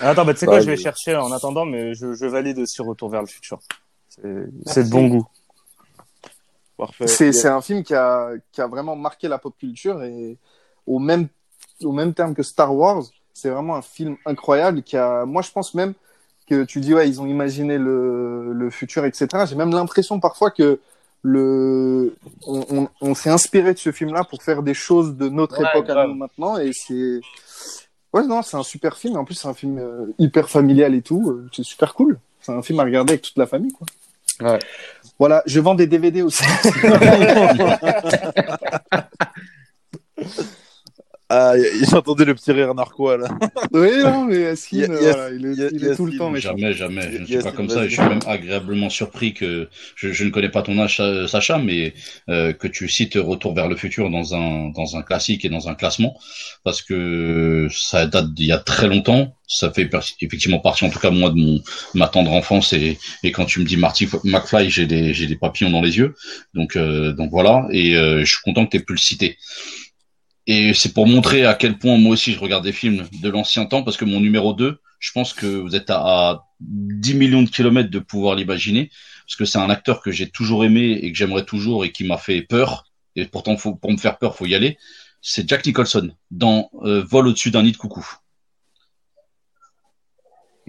[0.00, 2.82] Attends, bah, tu sais quoi, je vais chercher en attendant, mais je, je valide aussi
[2.82, 3.60] Retour vers le futur.
[4.66, 5.26] C'est de bon goût.
[7.06, 10.36] C'est un film qui a, qui a vraiment marqué la pop culture et
[10.86, 11.28] au même,
[11.82, 15.50] au même terme que Star Wars, c'est vraiment un film incroyable qui a, moi je
[15.50, 15.94] pense même
[16.48, 19.28] que tu dis ouais ils ont imaginé le, le futur etc.
[19.48, 20.80] J'ai même l'impression parfois que
[21.22, 25.88] le, on, on, s'est inspiré de ce film-là pour faire des choses de notre époque
[25.88, 27.20] à nous maintenant et c'est,
[28.12, 29.16] ouais non c'est un super film.
[29.16, 31.30] En plus c'est un film euh, hyper familial et tout.
[31.30, 32.18] Euh, c'est super cool.
[32.40, 33.86] C'est un film à regarder avec toute la famille quoi.
[34.40, 34.58] Ouais.
[35.18, 36.44] Voilà, je vends des DVD aussi.
[41.34, 43.28] Ah, j'ai entendu le petit rire narquois là.
[43.72, 46.50] Oui, non, mais Yacine, voilà, il est, il est tout le temps méchant.
[46.50, 47.10] Jamais, jamais.
[47.10, 50.24] Je ne suis pas comme ça et je suis même agréablement surpris que je, je
[50.24, 51.94] ne connais pas ton âge, Sacha, mais
[52.28, 55.70] euh, que tu cites Retour vers le futur dans un dans un classique et dans
[55.70, 56.18] un classement
[56.64, 59.34] parce que ça date d'il y a très longtemps.
[59.46, 59.88] Ça fait
[60.22, 61.60] effectivement partie, en tout cas moi, de mon
[61.94, 65.36] ma tendre enfance et et quand tu me dis Marty McFly, j'ai des j'ai des
[65.36, 66.14] papillons dans les yeux.
[66.52, 69.38] Donc euh, donc voilà et euh, je suis content que tu aies pu le citer.
[70.46, 73.66] Et c'est pour montrer à quel point moi aussi je regarde des films de l'ancien
[73.66, 77.48] temps, parce que mon numéro 2, je pense que vous êtes à, 10 millions de
[77.48, 78.90] kilomètres de pouvoir l'imaginer,
[79.26, 82.04] parce que c'est un acteur que j'ai toujours aimé et que j'aimerais toujours et qui
[82.04, 82.86] m'a fait peur.
[83.16, 84.78] Et pourtant, faut, pour me faire peur, faut y aller.
[85.20, 88.04] C'est Jack Nicholson dans euh, Vol au-dessus d'un nid de coucou.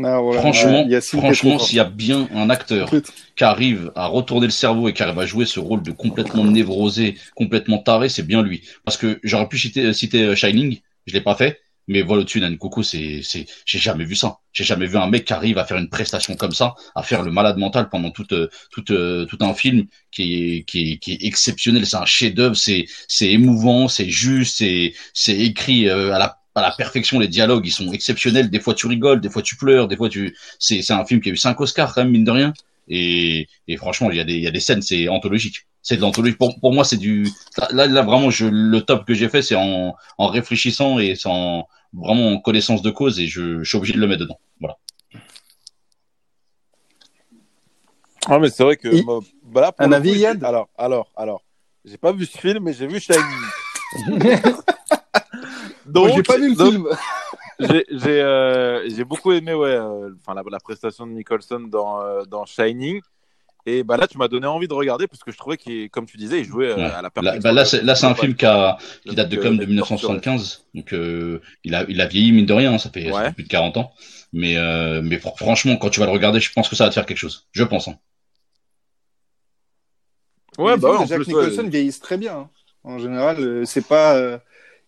[0.03, 2.89] Ah, franchement, franchement, s'il y a bien un acteur
[3.35, 6.43] qui arrive à retourner le cerveau et qui arrive à jouer ce rôle de complètement
[6.45, 8.63] névrosé, complètement taré, c'est bien lui.
[8.85, 12.39] Parce que j'aurais pu citer, citer euh, Shining, je l'ai pas fait, mais voilà au-dessus
[12.39, 14.37] d'un coucou, c'est, c'est, j'ai jamais vu ça.
[14.51, 17.21] J'ai jamais vu un mec qui arrive à faire une prestation comme ça, à faire
[17.21, 20.97] le malade mental pendant tout, euh, tout, euh, tout un film qui est, qui est,
[20.97, 21.85] qui est exceptionnel.
[21.85, 26.71] C'est un chef-d'œuvre, c'est, c'est émouvant, c'est juste, c'est, c'est écrit à la à la
[26.71, 28.49] perfection, les dialogues, ils sont exceptionnels.
[28.49, 30.35] Des fois, tu rigoles, des fois, tu pleures, des fois, tu.
[30.59, 32.53] C'est, c'est un film qui a eu cinq Oscars, quand même, mine de rien.
[32.87, 35.67] Et, et franchement, il y a des, il y a des scènes, c'est anthologique.
[35.81, 36.35] C'est de l'anthologie.
[36.35, 37.27] Pour, pour moi, c'est du.
[37.71, 41.67] Là, là, vraiment, je, le top que j'ai fait, c'est en, en réfléchissant et sans
[41.93, 44.39] vraiment en connaissance de cause, et je, je suis obligé de le mettre dedans.
[44.59, 44.77] Voilà.
[48.27, 48.89] Ah, mais c'est vrai que.
[49.43, 50.43] Bah, là, un avis, Yann?
[50.43, 51.43] Alors, alors, alors.
[51.85, 53.19] J'ai pas vu ce film, mais j'ai vu Shining.
[55.85, 56.87] Donc, j'ai pas vu le film.
[57.59, 62.45] j'ai euh, beaucoup aimé ouais, euh, enfin la, la, prestation de Nicholson dans, euh, dans
[62.45, 63.01] Shining.
[63.65, 66.05] Et bah là, tu m'as donné envie de regarder parce que je trouvais qu'il, comme
[66.05, 67.39] tu disais, il jouait euh, à la perfection.
[67.41, 70.65] Bah là, c'est, là, c'est un film qui, a, qui date de comme de 1975.
[70.73, 70.93] Donc,
[71.63, 73.93] il, a, il a vieilli, mine de rien, hein, ça, fait, plus de 40 ans.
[74.33, 74.57] Mais,
[75.01, 77.17] mais franchement, quand tu vas le regarder, je pense que ça va te faire quelque
[77.17, 77.47] chose.
[77.53, 77.87] Je pense.
[77.87, 77.95] Hein.
[80.57, 82.35] Ouais, bah ouais, Jack Nicholson vieillissent très bien.
[82.35, 82.49] Hein.
[82.83, 84.41] En général, c'est pas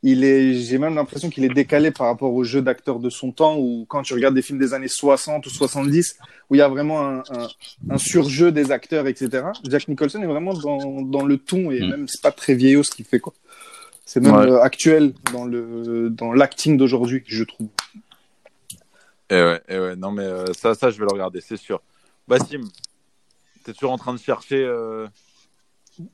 [0.07, 3.31] il est, j'ai même l'impression qu'il est décalé par rapport au jeu d'acteurs de son
[3.31, 6.17] temps, ou quand tu regardes des films des années 60 ou 70,
[6.49, 7.47] où il y a vraiment un, un,
[7.89, 9.45] un surjeu des acteurs, etc.
[9.67, 11.89] Jack Nicholson est vraiment dans, dans le ton, et mm.
[11.89, 13.33] même c'est pas très vieillot ce qu'il fait, quoi.
[14.05, 17.69] C'est même euh, actuel dans le dans l'acting d'aujourd'hui, je trouve.
[19.31, 21.81] Et ouais, et ouais, non mais euh, ça, ça, je vais le regarder, c'est sûr.
[22.27, 22.69] Bassim,
[23.63, 24.63] t'es toujours en train de chercher.
[24.63, 25.07] Euh,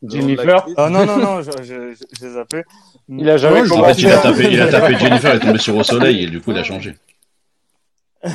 [0.04, 2.64] Jennifer Ah non, non, non, j'ai zappé.
[3.10, 5.60] Il a jamais En fait, il a, tapé, il a tapé Jennifer, il est tombé
[5.60, 6.96] sur au soleil et du coup, il a changé.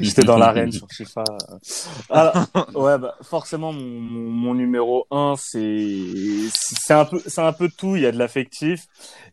[0.00, 1.24] J'étais dans l'arène sur FIFA.
[2.10, 2.34] Alors,
[2.74, 5.86] ouais, bah, forcément, mon, mon, numéro 1, c'est,
[6.52, 7.96] c'est un peu, c'est un peu tout.
[7.96, 8.84] Il y a de l'affectif.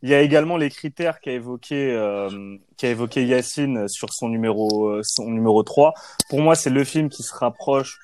[0.03, 5.01] Il y a également les critères qu'a évoqué, euh, qu'a évoqué Yacine sur son numéro,
[5.03, 5.93] son numéro 3.
[6.29, 7.97] Pour moi, c'est le film qui se rapproche,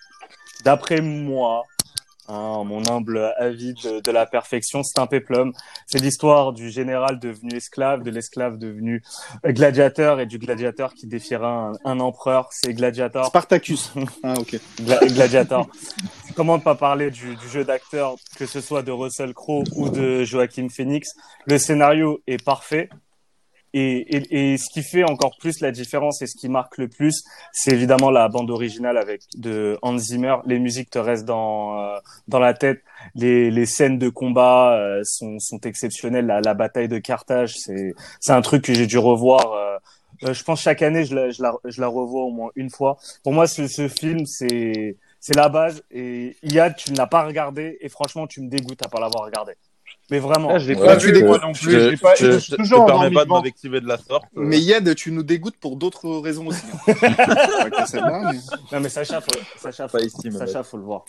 [0.65, 1.63] d'après moi,
[2.29, 5.51] Hein, mon humble avis de, la perfection, c'est un péplum.
[5.87, 9.03] C'est l'histoire du général devenu esclave, de l'esclave devenu
[9.45, 12.49] gladiateur et du gladiateur qui défiera un, empereur.
[12.51, 13.27] C'est Gladiator.
[13.27, 13.93] Spartacus.
[14.23, 14.59] ah, ok.
[14.81, 15.67] gladiator.
[16.35, 19.89] Comment ne pas parler du, du jeu d'acteur, que ce soit de Russell Crowe ou
[19.89, 21.09] de Joaquin Phoenix.
[21.45, 22.89] Le scénario est parfait.
[23.75, 26.87] Et, et, et, ce qui fait encore plus la différence et ce qui marque le
[26.87, 30.35] plus, c'est évidemment la bande originale avec de Hans Zimmer.
[30.45, 32.83] Les musiques te restent dans euh, dans la tête.
[33.15, 36.27] Les, les scènes de combat euh, sont, sont exceptionnelles.
[36.27, 39.53] La, la, bataille de Carthage, c'est c'est un truc que j'ai dû revoir.
[39.53, 42.69] Euh, je pense chaque année, je la, je la, je la revois au moins une
[42.69, 42.97] fois.
[43.23, 45.83] Pour moi, ce, ce film, c'est c'est la base.
[45.89, 49.25] Et Yad, tu ne l'as pas regardé et franchement, tu me dégoûtes à pas l'avoir
[49.25, 49.53] regardé.
[50.11, 50.49] Mais vraiment.
[50.49, 51.71] Là, je l'ai pas vu des non plus.
[51.71, 54.25] Je, je, pas, je, je toujours permets pas de m'invectiver de la sorte.
[54.35, 56.65] Mais Yad, tu nous dégoûtes pour d'autres raisons aussi.
[56.87, 58.31] Hein.
[58.71, 61.05] Non, mais Sacha, faut, Sacha, faut, ici, Sacha, faut le voir.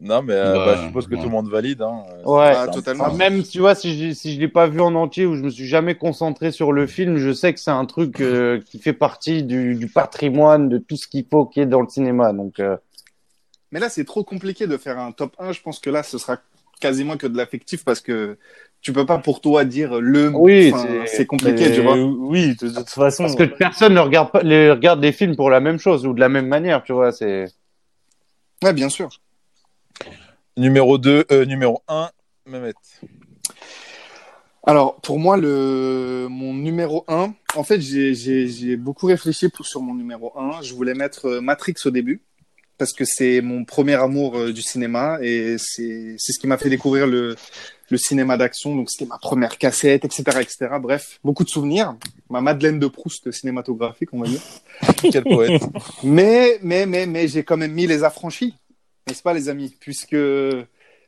[0.00, 1.82] Non, mais euh, bah, bah, je suppose que tout le monde valide.
[1.82, 2.04] Hein.
[2.24, 3.12] Ouais, ah, totalement.
[3.14, 5.50] même, tu vois, si je, si je l'ai pas vu en entier ou je me
[5.50, 8.92] suis jamais concentré sur le film, je sais que c'est un truc euh, qui fait
[8.92, 12.32] partie du, du, patrimoine de tout ce qu'il faut qu'il y ait dans le cinéma.
[12.32, 12.76] Donc, euh...
[13.72, 15.52] Mais là, c'est trop compliqué de faire un top 1.
[15.52, 16.38] Je pense que là, ce sera
[16.80, 18.38] quasiment que de l'affectif parce que
[18.80, 20.30] tu peux pas pour toi dire le.
[20.34, 20.72] Oui,
[21.06, 21.96] c'est compliqué, tu vois.
[21.96, 23.24] Oui, de, toute façon.
[23.24, 26.12] Parce que personne ne regarde pas, les, regarde les films pour la même chose ou
[26.12, 27.12] de la même manière, tu vois.
[27.12, 27.46] C'est.
[28.62, 29.08] Ouais, bien sûr.
[30.56, 32.10] Numéro 2, euh, numéro 1,
[32.46, 32.72] Mehmet.
[34.64, 36.26] Alors, pour moi, le...
[36.28, 40.62] mon numéro 1, en fait, j'ai beaucoup réfléchi pour, sur mon numéro 1.
[40.62, 42.20] Je voulais mettre euh, Matrix au début,
[42.78, 46.70] parce que c'est mon premier amour euh, du cinéma, et c'est ce qui m'a fait
[46.70, 47.36] découvrir le,
[47.90, 48.74] le cinéma d'action.
[48.74, 50.68] Donc, c'était ma première cassette, etc., etc.
[50.80, 51.96] Bref, beaucoup de souvenirs.
[52.30, 54.40] Ma Madeleine de Proust cinématographique, on va dire.
[55.12, 55.62] Quel poète.
[56.02, 58.54] Mais, mais, mais, mais, j'ai quand même mis Les Affranchis,
[59.06, 59.74] n'est-ce pas, les amis?
[59.80, 60.16] Puisque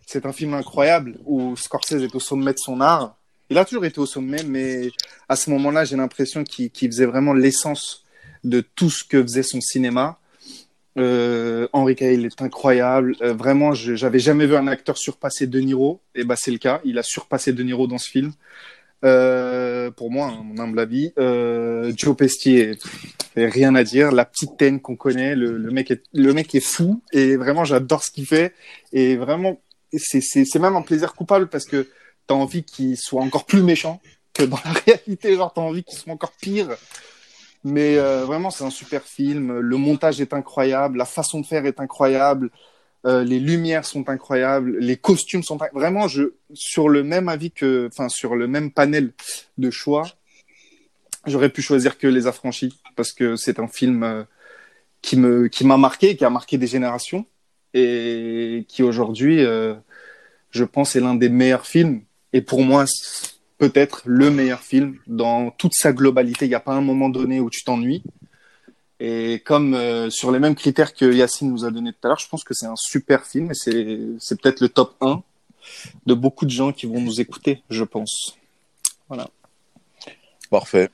[0.07, 3.17] c'est un film incroyable où Scorsese est au sommet de son art
[3.51, 4.91] il a toujours été au sommet, mais
[5.29, 8.05] à ce moment-là, j'ai l'impression qu'il faisait vraiment l'essence
[8.45, 10.20] de tout ce que faisait son cinéma.
[10.98, 13.16] Euh, Henri Cavill est incroyable.
[13.22, 16.00] Euh, vraiment, j'avais jamais vu un acteur surpasser De Niro.
[16.14, 16.81] Et bah, c'est le cas.
[16.85, 18.33] Il a surpassé De Niro dans ce film.
[19.03, 21.12] Euh, pour moi, hein, mon humble avis.
[21.18, 22.79] Euh, Joe Pestier,
[23.37, 24.12] rien à dire.
[24.12, 27.03] La petite teigne qu'on connaît, le, le, mec est, le mec est fou.
[27.12, 28.53] Et vraiment, j'adore ce qu'il fait.
[28.92, 29.61] Et vraiment,
[29.96, 31.88] c'est même un plaisir coupable parce que
[32.26, 34.00] t'as envie qu'il soit encore plus méchant
[34.35, 35.35] que dans la réalité.
[35.37, 36.68] Genre, t'as envie qu'il soit encore pire.
[37.64, 39.59] Mais euh, vraiment, c'est un super film.
[39.59, 42.51] Le montage est incroyable, la façon de faire est incroyable,
[43.07, 47.88] euh, les lumières sont incroyables, les costumes sont vraiment je sur le même avis que,
[47.92, 49.12] enfin sur le même panel
[49.59, 50.07] de choix.
[51.27, 54.25] J'aurais pu choisir que Les Affranchis parce que c'est un film euh,
[55.03, 57.27] qui me qui m'a marqué, qui a marqué des générations
[57.75, 59.44] et qui aujourd'hui,
[60.51, 62.85] je pense, est l'un des meilleurs films et pour moi,
[63.61, 66.46] peut-être le meilleur film dans toute sa globalité.
[66.46, 68.03] Il n'y a pas un moment donné où tu t'ennuies.
[68.99, 72.18] Et comme euh, sur les mêmes critères que Yacine nous a donné tout à l'heure,
[72.18, 75.23] je pense que c'est un super film et c'est peut-être le top 1
[76.07, 78.38] de beaucoup de gens qui vont nous écouter, je pense.
[79.09, 79.29] Voilà.
[80.51, 80.88] Parfait.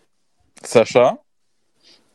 [0.63, 1.19] Sacha?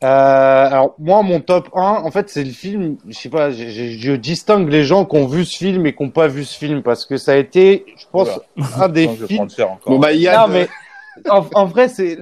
[0.03, 3.67] Euh, alors moi mon top 1 en fait c'est le film je sais pas je,
[3.69, 6.57] je, distingue les gens qui ont vu ce film et qui n'ont pas vu ce
[6.57, 8.29] film parce que ça a été je pense
[8.77, 9.47] un des films
[9.85, 10.67] bon bah il y a mais
[11.29, 12.17] en, en, vrai c'est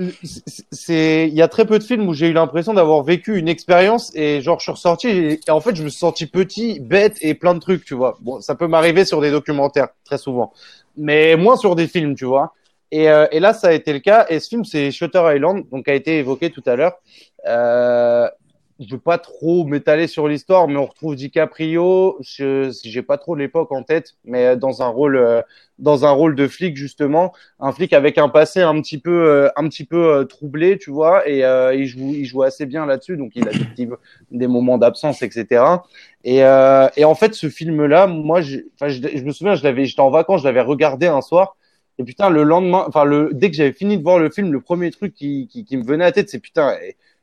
[0.72, 3.48] c'est il y a très peu de films où j'ai eu l'impression d'avoir vécu une
[3.48, 7.18] expérience et genre je suis ressorti et, en fait je me suis senti petit bête
[7.22, 8.18] et plein de trucs tu vois.
[8.22, 10.54] Bon ça peut m'arriver sur des documentaires très souvent.
[10.98, 12.54] Mais moins sur des films tu vois.
[12.92, 15.66] Et, euh, et là ça a été le cas et ce film c'est Shutter Island
[15.72, 16.94] donc a été évoqué tout à l'heure
[17.48, 18.30] euh,
[18.80, 22.18] je veux pas trop m'étaler sur l'histoire, mais on retrouve DiCaprio.
[22.22, 25.42] Je j'ai pas trop l'époque en tête, mais dans un rôle euh,
[25.80, 29.50] dans un rôle de flic justement, un flic avec un passé un petit peu euh,
[29.58, 31.40] un petit peu euh, troublé, tu vois, et
[31.78, 33.52] il joue il joue assez bien là-dessus, donc il a
[34.32, 35.62] des, moments d'absence, etc.
[36.24, 40.02] Et, et en fait, ce film-là, moi, je, je, je me souviens, je l'avais, j'étais
[40.02, 41.58] en vacances, je l'avais regardé un soir.
[41.98, 44.62] Et putain, le lendemain, enfin le, dès que j'avais fini de voir le film, le
[44.62, 46.78] premier truc qui, qui, qui me venait à tête, c'est putain,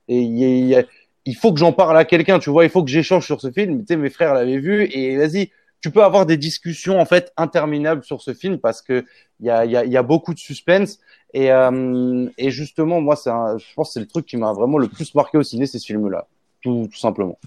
[0.08, 0.86] il,
[1.24, 3.50] il faut que j'en parle à quelqu'un, tu vois, il faut que j'échange sur ce
[3.50, 3.80] film.
[3.80, 7.32] Tu sais, mes frères l'avaient vu et vas-y, tu peux avoir des discussions en fait
[7.36, 9.04] interminables sur ce film parce que
[9.40, 11.00] il y a, y, a, y a beaucoup de suspense.
[11.34, 14.88] Et, euh, et justement moi c'est je pense c'est le truc qui m'a vraiment le
[14.88, 16.28] plus marqué au ciné c'est ce film là
[16.62, 17.38] tout, tout simplement.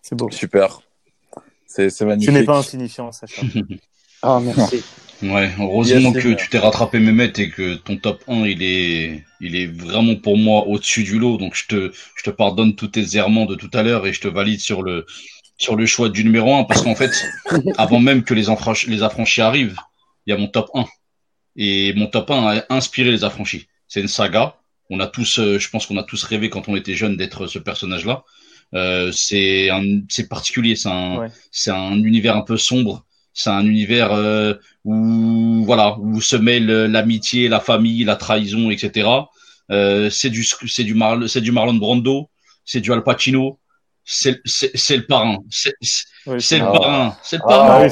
[0.00, 0.30] C'est beau.
[0.30, 0.80] Super.
[1.66, 2.32] C'est magnifique.
[2.32, 3.42] Tu n'es pas insignifiant Sacha.
[4.22, 4.84] Ah merci
[5.22, 9.54] Ouais, heureusement que tu t'es rattrapé Mehmet et que ton top 1 il est il
[9.54, 11.36] est vraiment pour moi au-dessus du lot.
[11.36, 14.20] Donc je te je te pardonne tous tes errements de tout à l'heure et je
[14.20, 15.04] te valide sur le
[15.58, 17.12] sur le choix du numéro 1 parce qu'en fait
[17.76, 19.76] avant même que les affranchis les affranchis arrivent,
[20.26, 20.86] il y a mon top 1
[21.56, 23.66] et mon top 1 a inspiré les affranchis.
[23.88, 24.56] C'est une saga,
[24.88, 27.46] on a tous euh, je pense qu'on a tous rêvé quand on était jeune d'être
[27.46, 28.24] ce personnage-là.
[28.72, 33.64] Euh, c'est un c'est particulier, c'est un c'est un univers un peu sombre c'est un
[33.64, 39.08] univers euh, où voilà où se mêle l'amitié, la famille, la trahison, etc.
[39.70, 42.28] Euh, c'est du c'est du Mar c'est du Marlon Brando,
[42.64, 43.60] c'est du Al Pacino,
[44.04, 45.74] c'est c'est le parrain, c'est
[46.38, 47.84] c'est le parrain, c'est le parrain,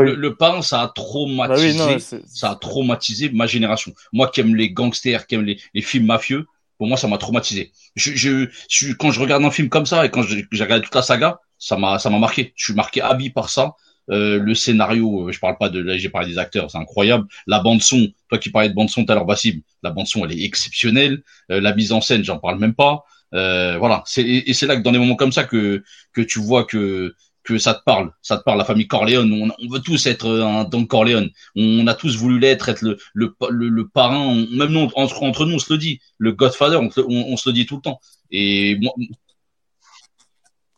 [0.00, 0.62] le, parrain.
[0.62, 3.92] ça a traumatisé, bah ça a traumatisé ma génération.
[4.12, 6.46] Moi qui aime les gangsters, qui aime les, les films mafieux,
[6.78, 7.72] pour moi ça m'a traumatisé.
[7.94, 10.94] Je, je, je, quand je regarde un film comme ça et quand j'ai regardé toute
[10.94, 12.52] la saga, ça m'a ça m'a marqué.
[12.56, 15.80] Je suis marqué à vie par ça euh, le scénario, euh, je parle pas de,
[15.80, 17.26] là j'ai parlé des acteurs, c'est incroyable.
[17.46, 20.06] La bande son, toi qui parlais de bande son tout à l'heure, Bassim, la bande
[20.06, 21.22] son elle est exceptionnelle.
[21.50, 23.04] Euh, la mise en scène, j'en parle même pas.
[23.32, 26.64] voilà, c'est et c'est là que dans des moments comme ça que que tu vois
[26.64, 28.58] que que ça te parle, ça te parle.
[28.58, 31.30] La famille Corleone, on, veut tous être un Don Corleone.
[31.56, 34.34] On, a tous voulu l'être, être le le, le, parrain.
[34.50, 36.00] même nous entre, entre nous, on se le dit.
[36.18, 38.00] Le Godfather, on, on, se le dit tout le temps.
[38.30, 38.92] Et moi,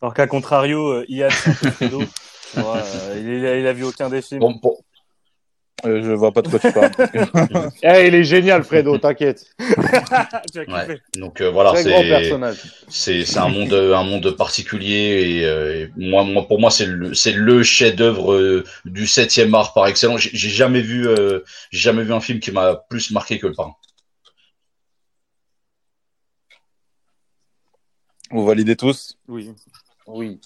[0.01, 1.31] Alors qu'à contrario, Iad,
[2.53, 3.17] Fredo.
[3.17, 4.39] il, a, il a vu aucun des films.
[4.39, 4.77] Bon, bon,
[5.85, 6.91] euh, je vois pas de quoi tu parles.
[7.83, 9.45] eh, il est génial, Fredo, t'inquiète.
[9.59, 11.01] ouais.
[11.15, 11.75] Donc euh, voilà,
[12.87, 17.13] c'est c'est un monde un monde particulier et, euh, moi moi pour moi c'est le
[17.13, 20.21] c'est le chef-d'œuvre euh, du septième art par excellence.
[20.21, 21.07] J'ai jamais vu
[21.71, 23.75] j'ai jamais vu un film qui m'a plus marqué que le parrain.
[28.31, 29.17] Vous validez tous?
[29.27, 29.51] Oui.
[30.07, 30.39] Oui.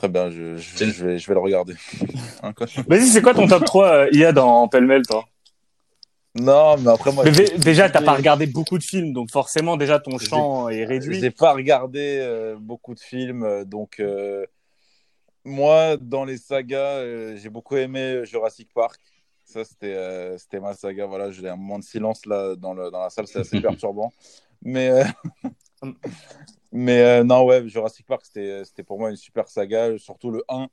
[0.00, 1.74] Très bien, je, je, vais, je vais le regarder.
[2.88, 5.26] Vas-y, c'est quoi ton top 3 euh, IA dans pêle-mêle, toi?
[6.34, 7.22] Non, mais après moi.
[7.26, 11.20] Mais déjà, t'as pas regardé beaucoup de films, donc forcément, déjà, ton champ est réduit.
[11.20, 14.02] J'ai pas regardé euh, beaucoup de films, euh, donc
[15.44, 18.98] moi, dans les sagas, j'ai beaucoup aimé Jurassic Park.
[19.44, 21.04] Ça, c'était c'était ma saga.
[21.04, 24.14] Voilà, j'ai un moment de silence là dans, le, dans la salle, c'est assez perturbant.
[24.62, 25.02] Mais
[26.72, 30.68] Mais euh, non, ouais, Jurassic Park, c'était pour moi une super saga, surtout le 1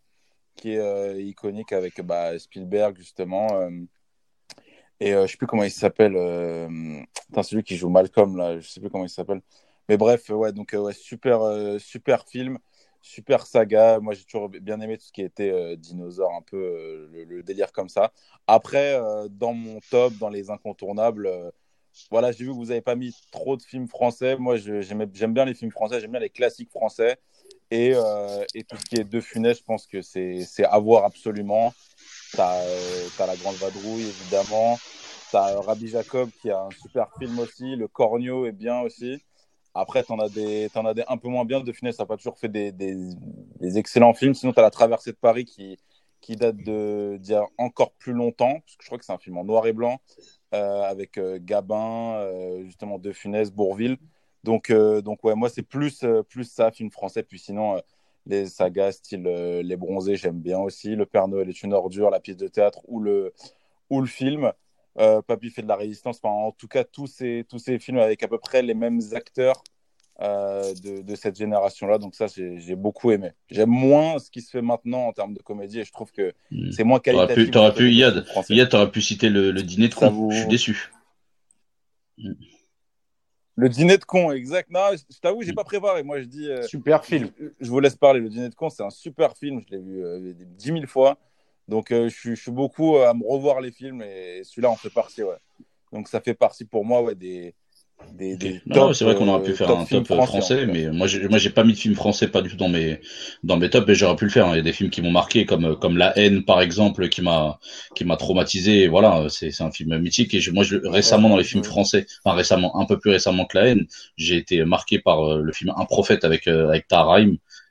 [0.56, 3.48] qui est euh, iconique avec bah, Spielberg, justement.
[3.56, 3.70] Euh,
[5.00, 6.14] et je sais plus comment il s'appelle.
[7.44, 9.42] celui qui joue Malcolm, là, je sais plus comment il s'appelle.
[9.90, 11.42] Mais bref, ouais, donc ouais, super,
[11.80, 12.60] super film,
[13.02, 14.00] super saga.
[14.00, 17.90] Moi, j'ai toujours bien aimé tout ce qui était dinosaure, un peu le, délire comme
[17.90, 18.12] ça.
[18.48, 21.30] Après, dans mon top, dans les incontournables
[22.12, 24.38] voilà, j'ai vu que vous n'avez pas mis trop de films français.
[24.38, 27.18] Moi, j'aime bien les films français, j'aime bien les classiques français.
[27.70, 31.04] Et, euh, et, tout ce qui est De Funès, je pense que c'est à voir
[31.04, 31.74] absolument.
[32.32, 34.78] Tu as, euh, La Grande Vadrouille, évidemment.
[35.30, 37.76] Tu as Rabbi Jacob qui a un super film aussi.
[37.76, 39.22] Le Cornio est bien aussi.
[39.74, 40.70] Après, tu en, as des,
[41.08, 41.60] un peu moins bien.
[41.60, 42.96] De Funès n'a pas toujours fait des, des,
[43.60, 44.34] des excellents films.
[44.34, 45.78] Sinon, tu as La Traversée de Paris qui,
[46.22, 48.54] qui date d'il y a encore plus longtemps.
[48.54, 50.00] Parce que je crois que c'est un film en noir et blanc.
[50.54, 53.98] Euh, avec euh, Gabin, euh, justement De Funès, Bourville.
[54.46, 57.22] Donc, donc ouais, moi, c'est plus, plus ça, film français.
[57.24, 57.82] Puis sinon,
[58.26, 60.96] les sagas style Les Bronzés, j'aime bien aussi.
[60.96, 63.34] Le Père Noël est une ordure, la pièce de théâtre ou le,
[63.90, 64.54] ou le film.
[64.96, 66.20] Papy fait de la résistance.
[66.24, 69.64] En tout cas, tous ces, tous ces films avec à peu près les mêmes acteurs
[70.20, 72.00] euh, de, de, cette génération-là.
[72.00, 73.34] Donc ça, j'ai beaucoup aimé.
[73.52, 76.34] J'aime moins ce qui se fait maintenant en termes de comédie et je trouve que
[76.50, 76.72] hmm.
[76.72, 77.52] c'est moins qualitatif.
[77.52, 80.32] T'aurais pu, Yad, Yad t'aurais pu citer le, le dîner de con.
[80.32, 80.92] Je suis déçu.
[82.18, 82.34] Hmm.
[83.58, 84.72] Le dîner de con, exact.
[84.72, 86.02] Non, je, t'avoue, j'ai pas préparé.
[86.02, 86.50] Moi, je dis.
[86.50, 87.30] Euh, super film.
[87.60, 88.20] Je, vous laisse parler.
[88.20, 89.62] Le dîner de con, c'est un super film.
[89.70, 91.20] Je l'ai vu euh, dix mille fois.
[91.68, 95.22] Donc, je, je, suis beaucoup à me revoir les films et celui-là en fait partie.
[95.22, 95.36] Ouais.
[95.92, 97.54] Donc, ça fait partie pour moi ouais, des,
[98.20, 101.50] c'est vrai qu'on aurait pu euh, faire un top français, mais moi, j'ai, moi, j'ai
[101.50, 103.00] pas mis de film français, pas du tout dans mes,
[103.44, 104.48] dans mes tops, mais j'aurais pu le faire.
[104.50, 107.22] Il y a des films qui m'ont marqué, comme, comme La haine, par exemple, qui
[107.22, 107.60] m'a,
[107.96, 108.88] qui m'a traumatisé.
[108.88, 110.34] voilà, c'est, c'est un film mythique.
[110.34, 113.58] Et moi, je, récemment, dans les films français, enfin, récemment, un peu plus récemment que
[113.58, 117.20] La haine, j'ai été marqué par euh, le film Un prophète avec, euh, avec Tahar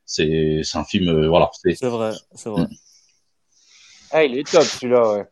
[0.05, 1.51] C'est, c'est un film, voilà.
[1.63, 1.83] C'est...
[1.85, 2.63] vrai, c'est vrai.
[2.63, 2.69] Mm.
[4.13, 5.25] Ah, il est top, celui-là, ouais.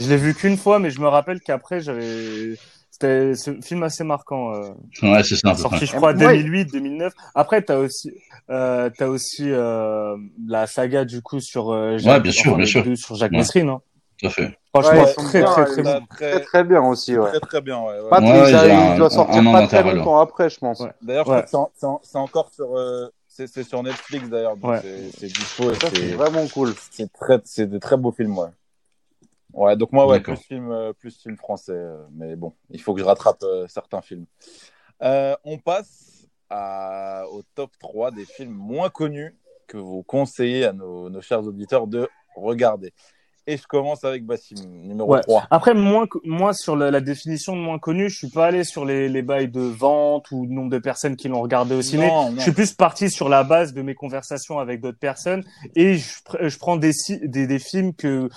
[0.00, 2.56] Je l'ai vu qu'une fois, mais je me rappelle qu'après, j'avais,
[3.00, 4.54] c'était un film assez marquant.
[4.54, 4.70] Euh,
[5.02, 5.54] ouais, c'est ça.
[5.54, 7.12] Sorti, je crois, 2008, 2009.
[7.34, 8.12] Après, t'as aussi,
[8.50, 11.70] euh, t'as aussi euh, la saga du coup sur.
[11.72, 12.84] Euh, Jacques, ouais, bien sûr, bien sûr.
[12.96, 13.38] Sur Jacques ouais.
[13.38, 13.68] Messrine.
[13.68, 13.80] Hein.
[14.18, 14.58] Tout à fait.
[14.74, 16.00] Franchement, ouais, très, très, très, bien.
[16.10, 17.30] Très, très bien aussi, ouais.
[17.30, 18.00] Très, très bien, ouais.
[18.00, 18.10] ouais.
[18.10, 20.82] Pas ouais, il, doit sortir un, pas très longtemps après, je pense.
[21.02, 25.72] D'ailleurs, c'est encore sur, euh, c'est sur Netflix d'ailleurs, c'est dispo.
[25.74, 26.74] C'est vraiment cool.
[26.90, 28.48] C'est très, c'est de très beaux films, ouais.
[29.52, 31.72] Ouais, donc moi, ouais, plus film, euh, plus film français.
[31.72, 34.26] Euh, mais bon, il faut que je rattrape euh, certains films.
[35.00, 41.10] on passe à, au top 3 des films moins connus que vous conseillez à nos,
[41.10, 42.92] nos chers auditeurs de regarder.
[43.46, 45.46] Et je commence avec Bassim, numéro 3.
[45.50, 49.08] Après, moi, moi sur la, définition de moins connu, je suis pas allé sur les,
[49.08, 52.10] les bails de vente ou le nombre de personnes qui l'ont regardé au ciné.
[52.36, 55.44] Je suis plus parti sur la base de mes conversations avec d'autres personnes
[55.74, 56.92] et je, je prends des,
[57.22, 58.28] des, des films que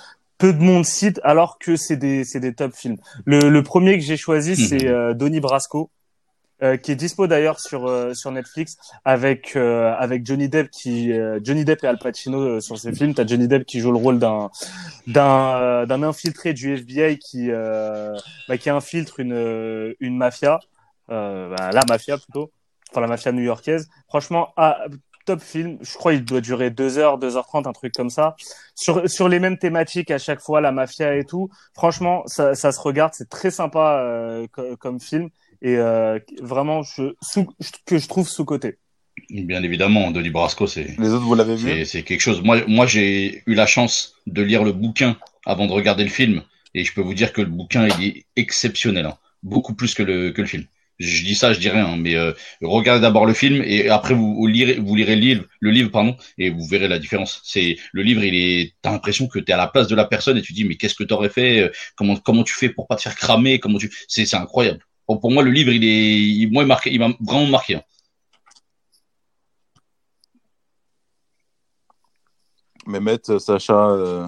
[0.42, 2.96] peu de monde cite alors que c'est des c'est des top films.
[3.24, 4.56] Le, le premier que j'ai choisi mhm.
[4.56, 5.90] c'est euh, Donnie Brasco.
[6.62, 11.12] Euh, qui est dispo d'ailleurs sur euh, sur Netflix avec euh, avec Johnny Depp qui
[11.42, 13.14] Johnny Depp et Al Pacino sur ces films.
[13.14, 14.50] T'as Johnny Depp qui joue le rôle d'un
[15.08, 20.60] d'un d'un infiltré du FBI qui bah, qui infiltre une une mafia,
[21.08, 22.52] bah, la mafia plutôt,
[22.90, 23.88] enfin la mafia new-yorkaise.
[24.08, 24.78] Franchement, ah,
[25.24, 25.78] top film.
[25.80, 28.36] Je crois qu'il doit durer 2 heures, 2h30, un truc comme ça.
[28.74, 31.48] Sur, sur les mêmes thématiques à chaque fois, la mafia et tout.
[31.74, 33.12] Franchement, ça, ça se regarde.
[33.14, 34.46] C'est très sympa euh,
[34.78, 35.28] comme film.
[35.60, 37.46] Et euh, vraiment, je, sous,
[37.86, 38.78] que je trouve sous-côté.
[39.30, 40.96] Bien évidemment, Denis Brasco, c'est.
[40.98, 41.84] Les autres, vous l'avez vu?
[41.84, 42.42] C'est quelque chose.
[42.42, 45.16] Moi, moi j'ai eu la chance de lire le bouquin
[45.46, 46.42] avant de regarder le film.
[46.74, 49.06] Et je peux vous dire que le bouquin, il est exceptionnel.
[49.06, 49.18] Hein.
[49.42, 50.64] Beaucoup plus que le, que le film
[51.02, 54.46] Je dis ça, je dis rien, mais euh, regardez d'abord le film et après vous,
[54.46, 57.40] lirez, vous lirez le livre, le livre pardon, et vous verrez la différence.
[57.44, 60.36] C'est le livre, il est, t'as l'impression que t'es à la place de la personne
[60.38, 63.02] et tu dis mais qu'est-ce que t'aurais fait, comment comment tu fais pour pas te
[63.02, 64.80] faire cramer, comment tu, c'est c'est incroyable.
[65.06, 67.76] pour moi le livre il est, il, moi il il m'a vraiment marqué.
[67.76, 67.82] Hein.
[72.86, 74.26] Mehmet, Sacha, euh,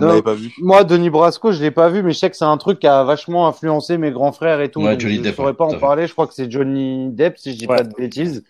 [0.00, 2.36] ne l'avez pas vu Moi, Denis Brasco, je l'ai pas vu, mais je sais que
[2.36, 4.82] c'est un truc qui a vachement influencé mes grands frères et tout.
[4.82, 6.06] Ouais, Johnny je ne saurais pas en parler.
[6.06, 8.44] Je crois que c'est Johnny Depp, si je dis pas de bêtises.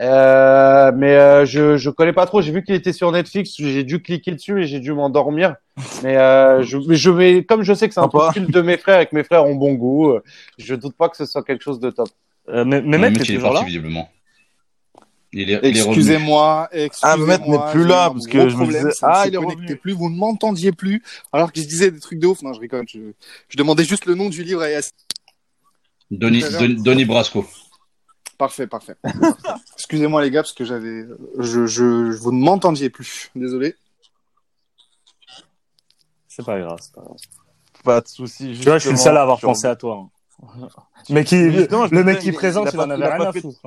[0.00, 2.40] Euh, mais euh, je je connais pas trop.
[2.40, 3.54] J'ai vu qu'il était sur Netflix.
[3.58, 5.56] J'ai dû cliquer dessus et j'ai dû m'endormir.
[6.02, 8.76] Mais euh, je mais je vais comme je sais que c'est un truc de mes
[8.76, 10.22] frères et que mes frères ont bon goût, euh,
[10.58, 12.08] je doute pas que ce soit quelque chose de top.
[12.48, 13.62] Euh, mais mais, mais, tu es toujours là?
[13.62, 14.08] visiblement.
[15.32, 16.98] Excusez-moi, excusez-moi.
[17.02, 19.76] Ah, Mehmet n'est plus là parce que je me disais ah, il est revenu.
[19.76, 21.02] plus, vous ne m'entendiez plus
[21.32, 22.42] alors que je disais des trucs de ouf.
[22.42, 22.86] Non, je rigole.
[22.88, 22.98] Je,
[23.48, 24.68] je demandais juste le nom du livre à
[26.10, 27.46] Denis, Brasco.
[28.38, 28.94] Parfait, parfait.
[29.74, 31.04] Excusez-moi les gars parce que j'avais,
[31.38, 31.84] je, je,
[32.16, 33.30] vous ne m'entendiez plus.
[33.34, 33.74] Désolé.
[36.28, 37.16] C'est pas grave, c'est pas grave.
[37.84, 38.56] Pas de souci.
[38.56, 40.08] Tu vois, je suis le seul à avoir pensé à toi.
[40.42, 40.68] Hein.
[41.10, 43.60] Mais qui, le mec qui présente, il, en avait rien à foutre.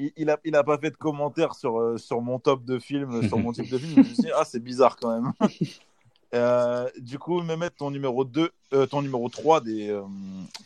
[0.00, 2.78] Hein il, a, il a pas fait de commentaires sur, euh, sur mon top de
[2.78, 3.92] film, sur mon type de film.
[3.94, 5.32] Je me suis dit, ah, c'est bizarre quand même.
[6.34, 10.02] euh, du coup, mettre ton numéro 2, euh, ton numéro 3 des euh,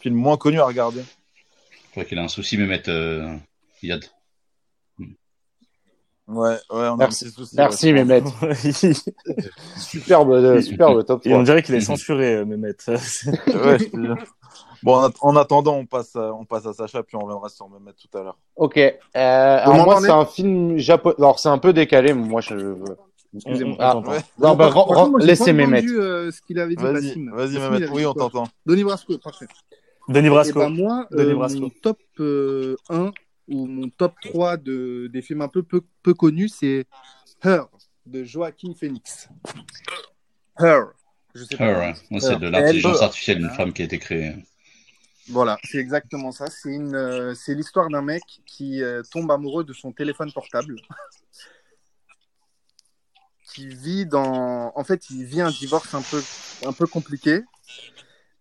[0.01, 1.03] films moins connus à regarder.
[1.71, 3.37] Je crois qu'il a un souci, Mehmet euh,
[3.83, 4.05] Yad.
[6.27, 7.57] Ouais, ouais, on Merci, a un souci.
[7.57, 8.23] Merci, ouais, Mehmet.
[9.79, 11.33] superbe, superbe top 3.
[11.33, 12.77] Et on dirait qu'il est censuré, Mehmet.
[12.87, 13.79] ouais,
[14.83, 17.93] Bon, en attendant, on passe, à, on passe à Sacha, puis on reviendra sur Mehmet
[17.93, 18.39] tout à l'heure.
[18.57, 18.77] Ok.
[18.77, 21.17] Euh, alors moi, c'est un film japonais.
[21.19, 22.77] Alors, c'est un peu décalé, mais moi, je.
[23.35, 23.77] Excusez-moi.
[23.79, 24.19] Ah, ouais.
[24.39, 24.73] Non, bah,
[25.21, 25.85] laissez Mehmet.
[25.87, 27.89] Euh, ce qu'il avait dit, Vas-y, vas-y, Mehmet.
[27.91, 28.45] Oui, on t'entend.
[28.67, 29.47] Denis Brasco, parfait.
[30.09, 30.63] Denis Brasco.
[30.63, 31.61] Et ben, moi, Denis euh, Brasco.
[31.61, 33.13] mon top euh, 1
[33.49, 36.87] ou mon top 3 de, des films un peu peu, peu connus, c'est
[37.45, 37.65] Her
[38.07, 39.29] de Joaquin Phoenix.
[40.59, 40.87] Her.
[41.35, 41.65] Je sais pas.
[41.65, 42.21] Her, ouais.
[42.21, 44.35] c'est de l'intelligence artificielle, une femme qui a été créée.
[45.31, 46.47] Voilà, c'est exactement ça.
[46.49, 50.77] C'est une, euh, c'est l'histoire d'un mec qui euh, tombe amoureux de son téléphone portable,
[53.53, 56.23] qui vit dans, en fait, il vit un divorce un peu,
[56.67, 57.43] un peu compliqué,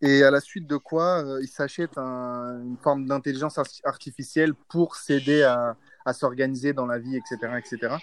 [0.01, 5.43] et à la suite de quoi, euh, il s'achète une forme d'intelligence artificielle pour s'aider
[5.43, 5.75] à,
[6.13, 7.95] s'organiser dans la vie, etc., etc.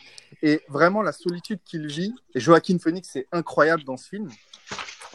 [0.43, 4.31] Et vraiment la solitude qu'il vit, et Joaquin Phoenix, c'est incroyable dans ce film,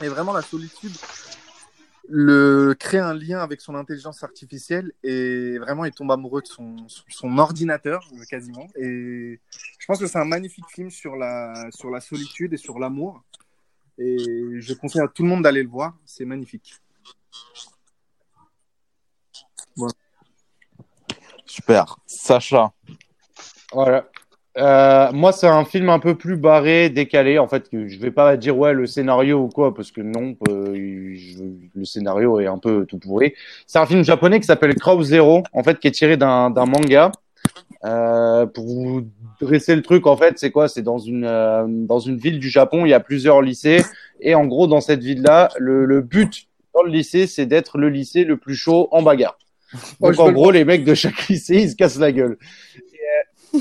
[0.01, 0.93] et vraiment la solitude
[2.12, 6.76] le créer un lien avec son intelligence artificielle et vraiment il tombe amoureux de son,
[7.07, 8.68] son, ordinateur quasiment.
[8.76, 9.39] Et
[9.78, 13.24] je pense que c'est un magnifique film sur la sur la solitude et sur l'amour.
[13.99, 15.95] Et je conseille à tout le monde d'aller le voir.
[16.05, 16.74] C'est magnifique.
[21.45, 21.97] Super.
[22.05, 22.74] Sacha.
[23.72, 24.10] Voilà
[24.60, 27.39] euh, moi, c'est un film un peu plus barré, décalé.
[27.39, 31.16] En fait, je vais pas dire ouais le scénario ou quoi, parce que non, euh,
[31.76, 33.34] le scénario est un peu tout pourri.
[33.66, 37.12] C'est un film japonais qui s'appelle Crow Zero, en fait, qui est tiré d'un manga.
[37.86, 39.07] Euh, pour vous
[39.39, 40.68] dresser le truc, en fait, c'est quoi?
[40.68, 43.84] C'est dans une euh, dans une ville du Japon, il y a plusieurs lycées,
[44.20, 47.88] et en gros, dans cette ville-là, le, le but dans le lycée, c'est d'être le
[47.89, 49.38] lycée le plus chaud en bagarre.
[50.01, 52.38] Donc, en gros, les mecs de chaque lycée, ils se cassent la gueule.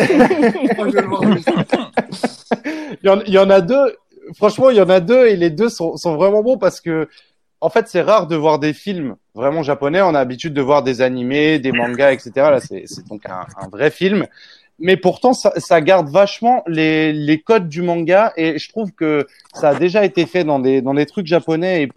[3.03, 3.97] il, y en, a deux.
[4.37, 7.09] Franchement, il y en a deux et les deux sont, sont vraiment bons parce que,
[7.61, 10.01] en fait, c'est rare de voir des films vraiment japonais.
[10.03, 12.31] On a l'habitude de voir des animés, des mangas, etc.
[12.37, 14.27] Là, c'est donc un, vrai film.
[14.79, 19.27] Mais pourtant, ça, ça garde vachement les, les codes du manga et je trouve que
[19.53, 21.89] ça a déjà été fait dans des, dans des trucs japonais et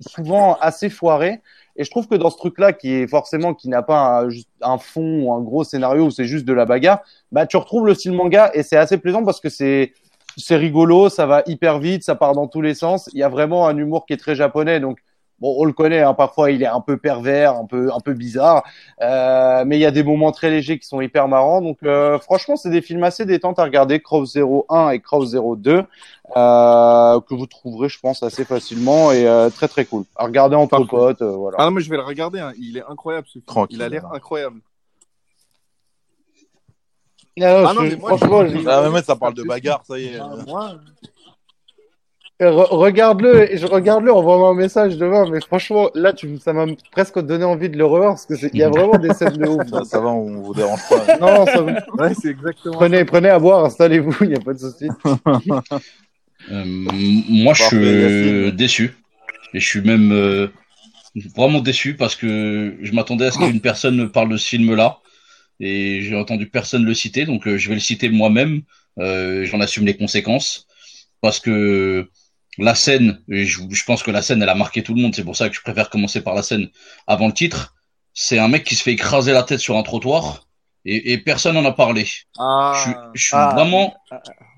[0.00, 1.40] souvent assez foirés.
[1.76, 4.26] Et je trouve que dans ce truc-là, qui est forcément qui n'a pas
[4.62, 7.00] un, fond ou un gros scénario où c'est juste de la bagarre,
[7.32, 9.92] bah tu retrouves le style manga et c'est assez plaisant parce que c'est
[10.36, 13.10] c'est rigolo, ça va hyper vite, ça part dans tous les sens.
[13.12, 14.98] Il y a vraiment un humour qui est très japonais, donc
[15.40, 18.12] Bon, on le connaît, hein, parfois il est un peu pervers, un peu un peu
[18.12, 18.62] bizarre,
[19.00, 21.62] euh, mais il y a des moments très légers qui sont hyper marrants.
[21.62, 25.24] Donc euh, franchement, c'est des films assez détentes à regarder, Crow 01 et Crow
[25.56, 25.84] 02,
[26.36, 30.04] euh, que vous trouverez, je pense, assez facilement et euh, très très cool.
[30.14, 31.56] À regarder entre potes, euh, voilà.
[31.58, 32.52] Ah non, mais je vais le regarder, hein.
[32.58, 33.66] il est incroyable ce film.
[33.70, 34.60] Il a l'air incroyable.
[37.40, 38.68] Ah, non, ah non mais moi, franchement, je...
[38.68, 40.18] ah, mais ça parle de bagarre, ça y est.
[40.18, 40.74] Ah, moi,
[42.40, 47.44] regarde-le, je regarde-le, envoie-moi un message demain, mais franchement, là, tu, ça m'a presque donné
[47.44, 49.66] envie de le revoir, parce que il y a vraiment des scènes de ouf.
[49.70, 51.18] Ça, ça va, on vous dérange pas.
[51.18, 51.72] non, ça va.
[51.98, 52.74] Ouais, c'est exactement.
[52.74, 54.88] Prenez, prenez à boire, installez-vous, il n'y a pas de souci.
[56.50, 56.64] euh,
[57.28, 58.96] moi, je suis déçu.
[59.52, 60.48] Et je suis même, euh,
[61.36, 64.98] vraiment déçu parce que je m'attendais à ce qu'une personne me parle de ce film-là
[65.58, 68.62] et j'ai entendu personne le citer, donc je vais le citer moi-même.
[68.96, 70.66] J'en assume les conséquences
[71.20, 72.08] parce que
[72.60, 75.14] la scène, je, je, pense que la scène, elle a marqué tout le monde.
[75.14, 76.68] C'est pour ça que je préfère commencer par la scène
[77.06, 77.74] avant le titre.
[78.12, 80.46] C'est un mec qui se fait écraser la tête sur un trottoir
[80.84, 82.06] et, et personne n'en a parlé.
[82.38, 83.94] Ah, je, je suis ah, vraiment,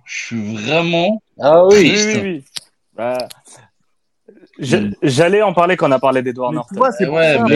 [0.04, 2.10] je suis vraiment ah oui, triste.
[2.14, 2.44] Oui, oui,
[2.94, 3.18] bah,
[4.58, 6.80] J'allais en parler quand on a parlé d'Edward Norton.
[6.96, 7.46] c'est ouais, un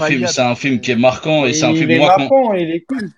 [0.00, 2.70] film, c'est un film qui est marquant et, c'est un film il est marquant, il
[2.70, 3.10] est cool.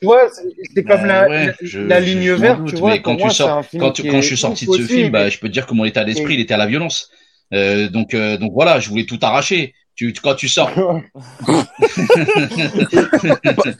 [0.00, 0.28] Tu vois,
[0.74, 2.90] c'est comme la, la, ligne verte, tu vois.
[2.90, 5.48] Mais quand, tu sors, quand, quand je suis sorti de ce film, bah, je peux
[5.48, 7.10] te dire que mon état d'esprit, il était à la violence.
[7.54, 9.74] Euh, donc, euh, donc voilà, je voulais tout arracher.
[9.96, 10.70] Tu, quand tu sors.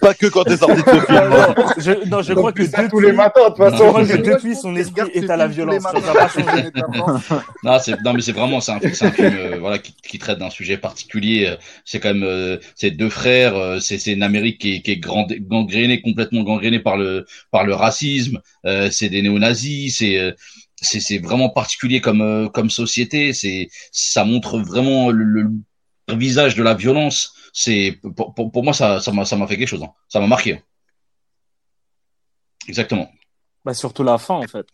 [0.00, 1.30] pas, que quand t'es sorti de ce film.
[1.76, 3.76] je, non, je crois que depuis, tous les matins, de toute façon.
[3.76, 5.82] Je crois que depuis, son esprit est à la violence.
[7.62, 10.18] non, c'est, non, mais c'est vraiment, c'est un, c'est un film, euh, voilà, qui, qui
[10.18, 11.54] traite d'un sujet particulier.
[11.84, 14.92] C'est quand même, euh, c'est deux frères, euh, c'est, c'est une Amérique qui est, qui
[14.92, 18.40] est grand, gangrénée, complètement gangrénée par le, par le racisme.
[18.90, 20.34] c'est des néo-nazis, c'est,
[20.80, 23.34] c'est, c'est vraiment particulier comme, comme société.
[23.34, 25.50] C'est, ça montre vraiment le, le
[26.09, 29.57] visage de la violence, c'est pour, pour, pour, moi ça ça m'a ça m'a fait
[29.57, 29.92] quelque chose, hein.
[30.09, 30.62] ça m'a marqué.
[32.68, 33.11] Exactement.
[33.64, 34.66] Bah surtout la fin en fait,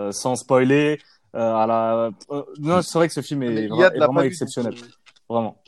[0.00, 0.98] euh, sans spoiler.
[1.34, 2.10] Euh, à la...
[2.30, 4.74] Euh, non, c'est vrai que ce film est, vraiment exceptionnel,
[5.28, 5.60] vraiment.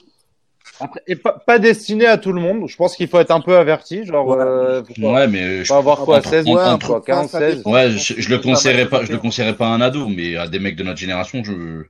[0.79, 2.69] Après, et pas, pas, destiné à tout le monde.
[2.69, 4.29] Je pense qu'il faut être un peu averti, genre.
[4.29, 5.73] Ouais, euh, ouais mais je...
[5.73, 7.63] avoir quoi, 16 ans, quoi, 15, 16.
[7.65, 10.47] Ouais, je, je le conseillerais pas, je le conseillerais pas à un ado, mais à
[10.47, 11.87] des mecs de notre génération, je.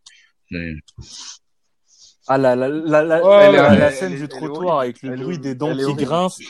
[2.28, 5.94] Ah, la, la, la, la, la scène du trottoir avec le bruit des dents qui
[5.94, 6.42] grincent.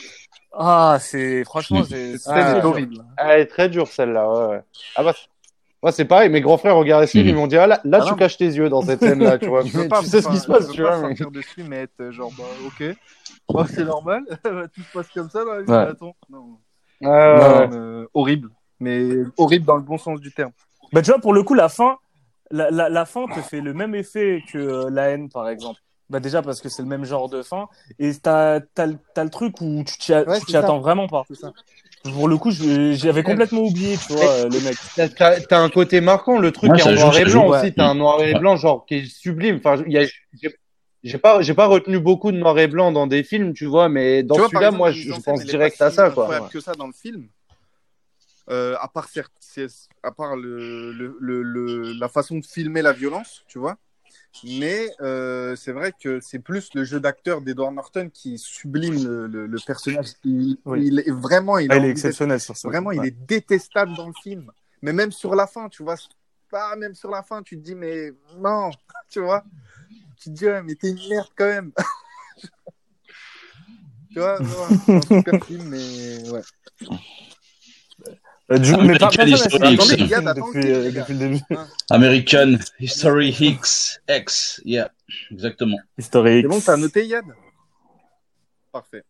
[0.53, 3.03] Ah, c'est, franchement, c'est ah, horrible.
[3.17, 4.61] Elle est très dure, celle-là, ouais, ouais.
[4.95, 5.13] Ah bah,
[5.83, 7.99] moi, c'est pareil, mes grands frères regardaient ce film, ils m'ont dit, ah, là, là
[8.01, 9.63] ah tu caches tes yeux dans cette scène-là, tu vois.
[9.63, 11.13] tu sais ce qui se passe, tu vois.
[11.13, 11.31] Je mais...
[11.31, 12.95] dessus, mais être genre, bah, ok.
[13.49, 14.23] Moi, c'est normal.
[14.43, 15.77] Tout se passe comme ça dans la vie, ouais.
[15.77, 16.15] attends.
[16.29, 16.57] Non.
[17.01, 18.49] non euh, horrible.
[18.79, 20.51] Mais horrible dans le bon sens du terme.
[20.91, 21.97] Bah, tu vois, pour le coup, la fin,
[22.51, 25.79] la, la, la, fin te fait le même effet que euh, la haine, par exemple.
[26.09, 27.67] Bah déjà parce que c'est le même genre de fin
[27.99, 31.25] et t'as as, le truc où tu t'y ouais, attends vraiment pas.
[31.33, 31.51] Ça.
[32.03, 34.77] Pour le coup, j'avais complètement oublié, tu vois, euh, le mec.
[35.17, 37.73] T'as as un côté marquant, le truc est en noir et blanc aussi.
[37.73, 39.57] T'as un noir et blanc genre qui est sublime.
[39.57, 40.07] Enfin, il y a,
[41.03, 43.89] j'ai pas, j'ai pas retenu beaucoup de noir et blanc dans des films, tu vois,
[43.89, 46.47] mais dans celui-là, moi, je, pense direct à ça, quoi.
[46.51, 47.27] que ça dans le film.
[48.49, 49.33] Euh, à part certes,
[50.03, 53.77] à part le, le, le, la façon de filmer la violence, tu vois.
[54.43, 59.57] Mais euh, c'est vrai que c'est plus le jeu d'acteur d'Edward Norton qui sublime le,
[59.65, 60.13] personnage.
[60.23, 62.67] Il, il, est vraiment, il, ah, est exceptionnel sur ça.
[62.67, 64.51] Vraiment, il est détestable dans le film.
[64.81, 65.95] Mais même sur la fin, tu vois,
[66.51, 68.69] pas même sur la fin, tu te dis mais non,
[69.09, 69.43] tu vois,
[70.17, 71.71] tu te dis mais t'es une merde quand même.
[74.11, 74.37] tu vois,
[74.85, 76.41] c'est un super film, mais ouais.
[78.49, 79.89] Euh, du, mais pas, History X.
[79.89, 81.39] Depuis, depuis le début.
[81.89, 84.89] American History X, X, yeah,
[85.31, 85.77] exactement.
[85.97, 86.41] History X.
[86.43, 87.25] C'est bon, t'as noté Yann
[88.71, 89.03] Parfait.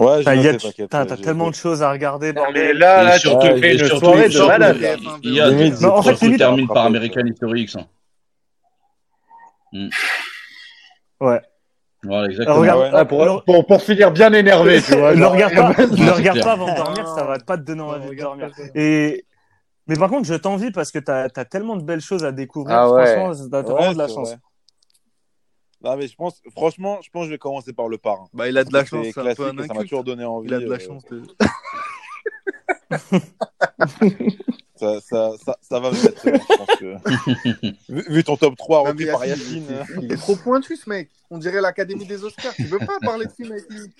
[0.00, 2.32] Ouais, j'ai noté, T'as tellement de choses à regarder.
[2.32, 4.98] Dans mais là, là, surtout, tu fais une soirée de malade.
[5.22, 7.76] Yann, en fait, tu termines par American History X.
[7.76, 7.86] Hein.
[12.04, 12.08] Ouais.
[12.10, 12.60] Voilà, exactement.
[12.60, 13.04] Regarde, ouais.
[13.06, 15.14] pour, pour, pour, finir bien énervé, tu vois.
[15.14, 18.10] ne regarde pas, ne regarde pas avant de dormir, ça va pas te donner envie
[18.10, 18.50] de dormir.
[18.74, 19.24] Et,
[19.86, 22.76] mais par contre, je t'envie parce que t'as as tellement de belles choses à découvrir.
[22.76, 23.16] Ah ouais.
[23.16, 24.36] Franchement, t'as vraiment de la chance.
[25.80, 28.26] Non, mais je pense, franchement, je pense que je vais commencer par le parrain.
[28.32, 30.48] Bah, il a de la chance, c'est un peu un Ça m'a toujours donné envie.
[30.48, 30.78] Il a de la euh...
[30.78, 31.22] chance de...
[34.78, 37.66] ça, ça, ça, ça, va mettre, je pense que...
[37.92, 39.84] vu, vu, ton top 3 rempli par Yacine.
[40.02, 41.10] Il est trop pointu, ce mec.
[41.30, 42.54] On dirait l'Académie des Oscars.
[42.54, 43.90] Tu veux pas parler de film avec lui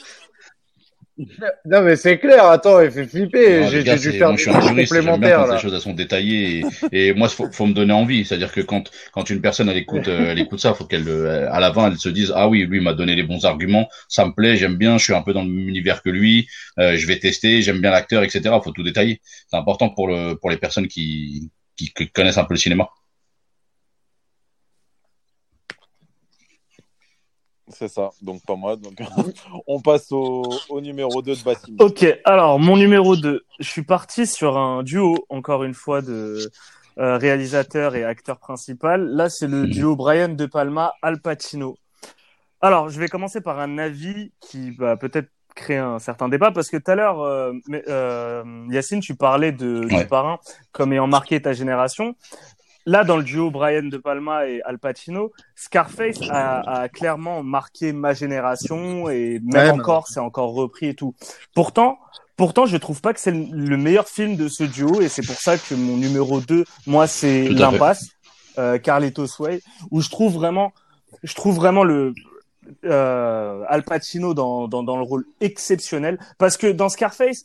[1.64, 3.66] non mais c'est clair, attends, il fait flipper.
[3.69, 5.55] J'ai dû faire des choses complémentaires là.
[5.55, 8.25] Les choses elles sont détaillées et, et moi faut, faut me donner envie.
[8.25, 11.53] C'est-à-dire que quand quand une personne elle écoute euh, elle écoute ça, faut qu'elle euh,
[11.53, 14.33] à l'avant elle se dise ah oui lui m'a donné les bons arguments, ça me
[14.33, 16.49] plaît, j'aime bien, je suis un peu dans le même univers que lui,
[16.79, 18.55] euh, je vais tester, j'aime bien l'acteur etc.
[18.62, 19.21] Faut tout détailler.
[19.49, 22.89] C'est important pour le pour les personnes qui qui connaissent un peu le cinéma.
[27.79, 28.74] C'est ça, donc pas moi.
[28.74, 28.99] Donc
[29.68, 31.76] on passe au, au, numéro 2 de Bassim.
[31.79, 36.51] Ok, alors mon numéro 2, je suis parti sur un duo, encore une fois, de
[36.99, 39.07] euh, réalisateur et acteur principal.
[39.11, 41.76] Là, c'est le duo Brian De Palma, Al Pacino.
[42.61, 46.70] Alors, je vais commencer par un avis qui va peut-être créer un certain débat parce
[46.70, 47.53] que tout à l'heure, euh,
[47.89, 50.03] euh, Yacine, tu parlais de, ouais.
[50.03, 50.39] du parrain
[50.72, 52.16] comme ayant marqué ta génération
[52.89, 58.14] là, dans le duo Brian De Palma et Al Pacino, Scarface a, clairement marqué ma
[58.14, 61.14] génération et même encore, c'est encore repris et tout.
[61.55, 61.99] Pourtant,
[62.36, 65.36] pourtant, je trouve pas que c'est le meilleur film de ce duo et c'est pour
[65.36, 68.09] ça que mon numéro 2, moi, c'est L'Impasse,
[68.59, 69.61] euh, Carlitos Way,
[69.91, 70.72] où je trouve vraiment,
[71.22, 72.14] je trouve vraiment le,
[72.84, 76.18] euh, Al Pacino dans, dans, dans le rôle exceptionnel.
[76.39, 77.45] Parce que dans Scarface,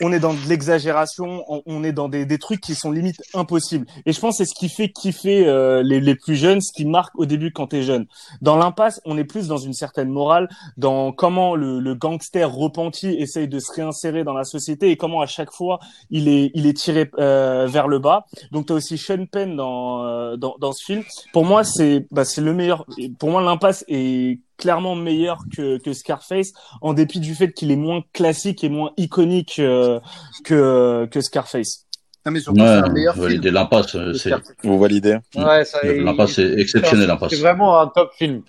[0.00, 3.86] on est dans de l'exagération, on, est dans des, trucs qui sont limite impossibles.
[4.06, 6.84] Et je pense c'est ce qui fait kiffer euh, les, les, plus jeunes, ce qui
[6.84, 8.06] marque au début quand t'es jeune.
[8.40, 13.08] Dans l'impasse, on est plus dans une certaine morale, dans comment le, le, gangster repenti
[13.08, 15.78] essaye de se réinsérer dans la société et comment à chaque fois
[16.10, 18.26] il est, il est tiré euh, vers le bas.
[18.50, 21.02] Donc t'as aussi Sean Penn dans, euh, dans, dans ce film.
[21.32, 22.84] Pour moi, c'est bah, c'est le meilleur.
[23.18, 27.76] Pour moi, l'impasse est clairement meilleur que, que Scarface, en dépit du fait qu'il est
[27.76, 30.00] moins classique et moins iconique euh,
[30.44, 31.86] que, que Scarface.
[32.26, 33.42] Non, mais surtout, ouais, c'est meilleur film.
[33.42, 34.32] L'impasse, c'est.
[34.62, 35.80] Vous validez Ouais, ça.
[35.82, 37.30] L'impasse, c'est exceptionnel, l'impasse.
[37.30, 38.42] C'est vraiment un top film.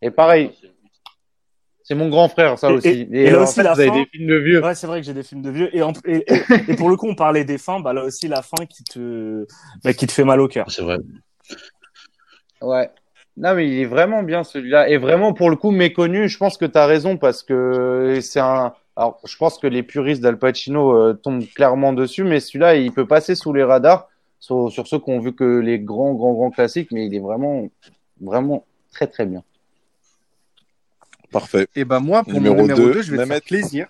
[0.00, 0.52] Et pareil.
[1.82, 2.88] C'est mon grand frère, ça aussi.
[2.88, 3.88] Et, et, là aussi, la vous fin...
[3.88, 4.62] avez des films de vieux.
[4.62, 5.74] Ouais, c'est vrai que j'ai des films de vieux.
[5.74, 5.92] Et, en...
[6.04, 6.24] et,
[6.68, 7.80] et, pour le coup, on parlait des fins.
[7.80, 9.46] Bah là aussi, la fin qui te,
[9.82, 10.70] bah, qui te fait mal au cœur.
[10.70, 10.98] C'est vrai.
[12.60, 12.90] Ouais.
[13.38, 14.88] Non, mais il est vraiment bien celui-là.
[14.88, 18.40] Et vraiment, pour le coup, méconnu, je pense que tu as raison parce que c'est
[18.40, 18.74] un.
[18.96, 22.90] Alors, je pense que les puristes d'Al Pacino euh, tombent clairement dessus, mais celui-là, il
[22.90, 24.08] peut passer sous les radars
[24.40, 27.20] sur, sur ceux qui ont vu que les grands, grands, grands classiques, mais il est
[27.20, 27.68] vraiment,
[28.20, 29.44] vraiment très, très bien.
[31.30, 31.68] Parfait.
[31.76, 33.86] Et ben moi, pour numéro mon numéro 2, je vais te faire plaisir.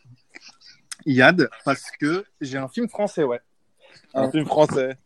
[1.07, 3.41] Yad, parce que j'ai un film français, ouais.
[4.13, 4.99] Un film français.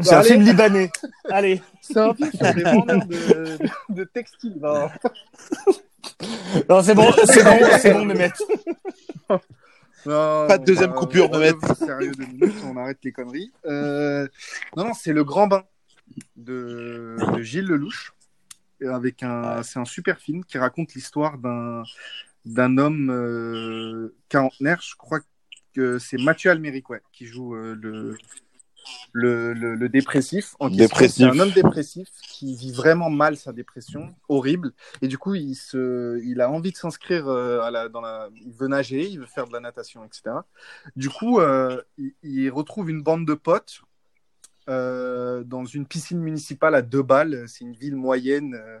[0.00, 0.90] C'est un film libanais.
[1.30, 1.62] Allez.
[1.80, 4.58] C'est un film sur des vendeurs de, de, textiles.
[4.60, 4.88] Non,
[6.68, 8.32] non c'est bon, c'est bon, c'est bon, Mehmet.
[10.06, 11.52] Non, Pas de deuxième bah, coupure, Mehmet.
[11.74, 13.52] Sérieux deux minutes, on arrête les conneries.
[13.66, 14.26] Euh,
[14.76, 15.64] non, non, c'est Le Grand Bain
[16.36, 18.12] de, de Gilles Lelouch.
[18.80, 21.82] Avec un, c'est un super film qui raconte l'histoire d'un
[22.44, 24.80] d'un homme euh, quarantenaire.
[24.80, 25.20] Je crois
[25.74, 28.16] que c'est Mathieu Alméric, ouais, qui joue euh, le
[29.12, 30.54] le, le, le dépressif.
[30.60, 31.16] En dépressif.
[31.16, 34.72] C'est un homme dépressif qui vit vraiment mal sa dépression, horrible.
[35.02, 38.28] Et du coup, il, se, il a envie de s'inscrire euh, à la, dans la.
[38.44, 40.36] Il veut nager, il veut faire de la natation, etc.
[40.96, 43.82] Du coup, euh, il, il, retrouve une bande de potes
[44.68, 47.44] euh, dans une piscine municipale à deux balles.
[47.48, 48.80] C'est une ville moyenne euh,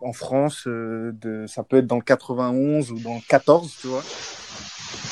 [0.00, 0.66] en France.
[0.66, 4.04] De, ça peut être dans le 91 ou dans le 14, tu vois.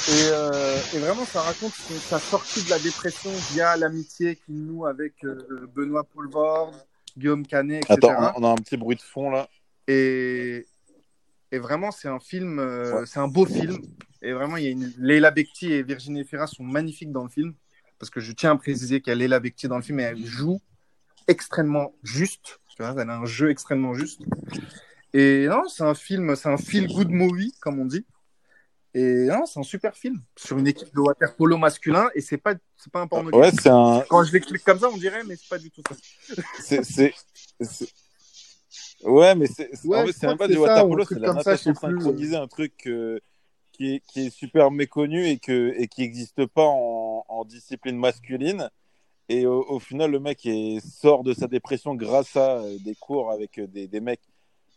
[0.08, 4.86] Et, euh, et, vraiment, ça raconte sa sortie de la dépression via l'amitié qu'il noue
[4.86, 6.72] avec euh, Benoît Poulvord,
[7.16, 7.98] Guillaume Canet, etc.
[8.12, 9.48] Attends, on a un petit bruit de fond là.
[9.88, 10.66] Et,
[11.50, 13.78] et vraiment, c'est un film, euh, c'est un beau film.
[14.22, 14.92] Et vraiment, il y a une...
[14.98, 17.54] Leila Bekti et Virginie Fira sont magnifiques dans le film.
[17.98, 20.04] Parce que je tiens à préciser qu'il y a Leila Bekti dans le film et
[20.04, 20.60] elle joue
[21.28, 22.60] extrêmement juste.
[22.76, 24.20] Tu vois, elle a un jeu extrêmement juste.
[25.14, 28.04] Et non, c'est un film, c'est un feel good movie, comme on dit.
[28.98, 32.38] Et non, c'est un super film sur une équipe de water polo masculin et c'est
[32.38, 33.30] pas c'est pas un porno.
[33.30, 34.02] Ouais, c'est un.
[34.08, 35.94] Quand je l'explique comme ça, on dirait, mais c'est pas du tout ça.
[36.62, 37.12] c'est c'est
[39.04, 41.74] ouais, mais c'est ouais, en fait, c'est même pas du water polo, c'est la natation
[41.74, 43.20] synchronisée, un truc euh,
[43.72, 47.98] qui est qui est super méconnu et que et qui n'existe pas en, en discipline
[47.98, 48.70] masculine.
[49.28, 52.94] Et au, au, final, le mec est, sort de sa dépression grâce à euh, des
[52.94, 54.22] cours avec euh, des, des mecs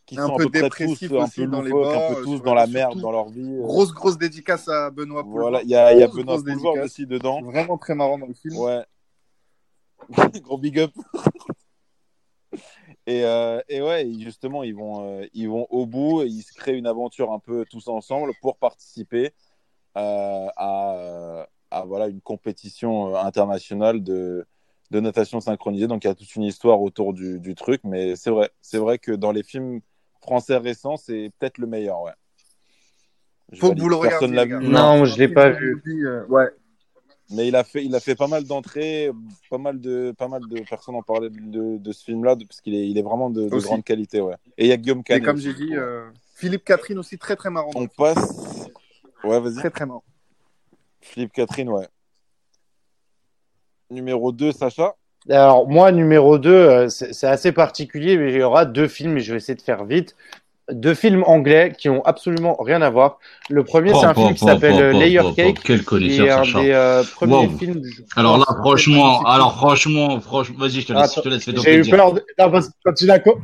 [0.09, 2.41] qui un sont peu peu dépressifs aussi un peu dans les bords, un peu tous
[2.41, 3.41] dans la merde dans leur vie.
[3.41, 3.61] euh.
[3.61, 5.41] Grosse grosse dédicace à Benoît Poulvord.
[5.41, 7.41] Voilà, il y a, il y a Grosse, Benoît Poulvord aussi dedans.
[7.41, 8.57] Vraiment très marrant dans le film.
[8.57, 8.83] Ouais.
[10.41, 10.91] Gros big up.
[13.05, 16.53] et, euh, et ouais, justement, ils vont, euh, ils vont au bout et ils se
[16.53, 19.31] créent une aventure un peu tous ensemble pour participer
[19.97, 24.45] euh, à, à voilà, une compétition internationale de,
[24.91, 25.87] de natation synchronisée.
[25.87, 28.77] Donc il y a toute une histoire autour du, du truc, mais c'est vrai, c'est
[28.79, 29.81] vrai que dans les films
[30.29, 32.01] français récents, c'est peut-être le meilleur.
[32.01, 32.11] Ouais.
[33.51, 34.69] Je Faut que vous le Personne regardiez.
[34.69, 35.81] Non, je l'ai pas vu.
[36.05, 36.49] euh, ouais.
[37.31, 39.11] Mais il a fait, il a fait pas mal d'entrées,
[39.49, 42.73] pas mal de, pas mal de personnes en parlaient de, de ce film-là, parce qu'il
[42.75, 44.35] est, il est vraiment de, grande qualité, ouais.
[44.57, 45.25] Et il y a Guillaume Et Canet.
[45.25, 47.71] comme j'ai dit, euh, Philippe Catherine aussi très très marrant.
[47.75, 48.69] on passe.
[49.23, 49.55] Ouais, vas-y.
[49.55, 50.03] Très très marrant.
[51.01, 51.87] Philippe Catherine, ouais.
[53.91, 54.95] Numéro 2, Sacha.
[55.29, 59.21] Alors, moi, numéro 2, c'est c'est assez particulier, mais il y aura deux films et
[59.21, 60.15] je vais essayer de faire vite.
[60.71, 63.19] Deux films anglais qui ont absolument rien à voir.
[63.49, 65.57] Le premier, c'est un Oh, film qui s'appelle euh, Layer Cake.
[65.63, 67.57] Quel qui connaisseur, est un des euh, premiers Wow.
[67.57, 67.81] films.
[67.83, 71.75] je Alors là, franchement, alors franchement, franchement, vas-y, je te laisse, je te laisse, J'ai
[71.77, 72.13] eu peur.
[72.13, 72.23] De...
[72.37, 73.39] Non, parce que quand tu l'as co-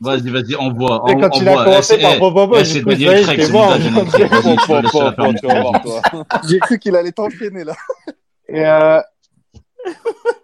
[0.00, 2.82] Vas-y, vas-y, envoie, et quand il a commencé Eh, par eh, Bobo, eh, du c'est
[2.82, 3.70] coup, ça y Daniel est, Craig, j'étais c'est mort.
[3.78, 4.32] Daniel Craig.
[4.32, 5.50] Vas-y, je te laisse la tu vas permettre.
[5.60, 6.02] voir, toi.
[6.48, 7.74] J'ai cru qu'il allait t'enchaîner là.
[8.48, 9.00] Et, euh,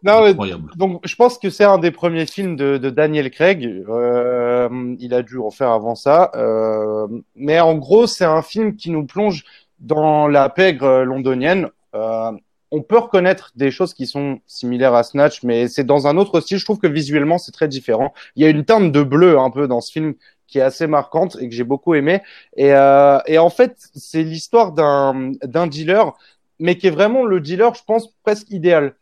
[0.02, 0.70] non, Incroyable.
[0.76, 3.84] donc je pense que c'est un des premiers films de, de Daniel Craig.
[3.88, 8.76] Euh, il a dû en faire avant ça, euh, mais en gros c'est un film
[8.76, 9.44] qui nous plonge
[9.78, 11.68] dans la pègre londonienne.
[11.94, 12.32] Euh,
[12.72, 16.40] on peut reconnaître des choses qui sont similaires à Snatch, mais c'est dans un autre
[16.40, 16.58] style.
[16.58, 18.12] Je trouve que visuellement c'est très différent.
[18.34, 20.14] Il y a une teinte de bleu un peu dans ce film
[20.46, 22.22] qui est assez marquante et que j'ai beaucoup aimé.
[22.56, 26.12] Et, euh, et en fait, c'est l'histoire d'un d'un dealer,
[26.58, 28.94] mais qui est vraiment le dealer, je pense, presque idéal.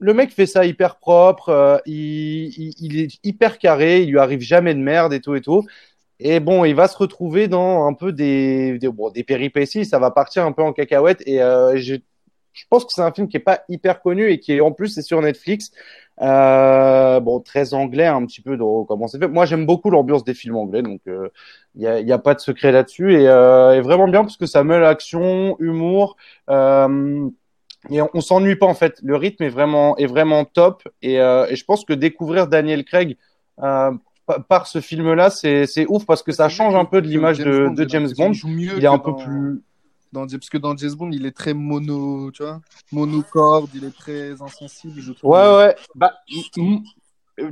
[0.00, 4.40] Le mec fait ça hyper propre, euh, il, il, est hyper carré, il lui arrive
[4.40, 5.66] jamais de merde et tout et tout.
[6.20, 9.98] Et bon, il va se retrouver dans un peu des, des, bon, des péripéties, ça
[9.98, 11.22] va partir un peu en cacahuète.
[11.26, 11.96] Et euh, je,
[12.52, 14.72] je pense que c'est un film qui est pas hyper connu et qui est en
[14.72, 15.70] plus c'est sur Netflix.
[16.20, 19.28] Euh, bon, très anglais un petit peu dans comment c'est fait?
[19.28, 21.28] Moi, j'aime beaucoup l'ambiance des films anglais, donc il euh,
[21.76, 24.64] y, a, y, a, pas de secret là-dessus et, euh, vraiment bien parce que ça
[24.64, 26.16] mêle action, humour.
[26.50, 27.28] Euh,
[27.90, 28.98] et on, s'ennuie pas en fait.
[29.02, 32.84] Le rythme est vraiment est vraiment top et, euh, et je pense que découvrir Daniel
[32.84, 33.16] Craig
[33.62, 33.92] euh,
[34.48, 37.74] par ce film-là, c'est c'est ouf parce que ça change un peu de l'image de,
[37.74, 38.32] de James Bond.
[38.32, 39.62] Il est un peu plus
[40.12, 42.60] dans, parce que dans James Bond, il est très mono, tu vois,
[42.92, 45.00] monocorde, il est très insensible.
[45.00, 45.30] Je trouve.
[45.30, 45.76] Ouais, ouais.
[45.94, 46.14] Bah,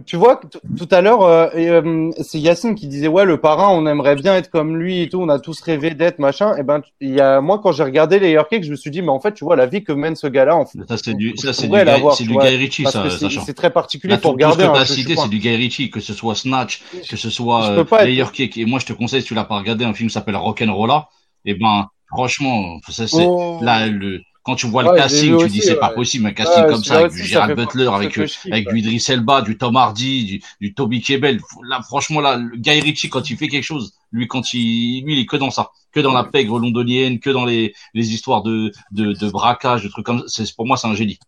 [0.04, 3.86] tu vois, tout à l'heure, euh, euh, c'est Yacine qui disait ouais, le parrain, on
[3.86, 5.20] aimerait bien être comme lui et tout.
[5.20, 6.56] On a tous rêvé d'être machin.
[6.56, 9.02] Et ben, il y a moi quand j'ai regardé les Cake, je me suis dit
[9.02, 10.56] mais en fait, tu vois la vie que mène ce gars-là.
[10.56, 13.04] En fait, ça c'est du, ça c'est du, Guy, du Guy Ritchie, ça.
[13.10, 14.64] C'est très particulier pour regarder.
[14.64, 17.30] Tout ce que t'as cité, c'est du Guy Ritchie, que ce soit Snatch, que ce
[17.30, 18.56] soit euh, Layer Cake.
[18.58, 21.08] Et moi, je te conseille, si tu l'as pas regardé, un film qui s'appelle Rock'n'Rolla.
[21.44, 23.58] Et ben, Franchement, ça, c'est oh.
[23.62, 26.84] là le quand tu vois le casting, tu dis c'est pas possible un casting comme
[26.84, 30.72] ça avec du Gerard Butler, avec avec du Idris Elba, du Tom Hardy, du, du
[30.72, 31.40] Toby Kebbell.
[31.68, 35.14] Là, franchement, là, le Guy Ritchie quand il fait quelque chose, lui quand il, lui,
[35.14, 38.44] il est que dans ça, que dans la pègre londonienne, que dans les les histoires
[38.44, 40.44] de de, de braquage, de trucs comme ça.
[40.44, 41.18] C'est pour moi, c'est un génie.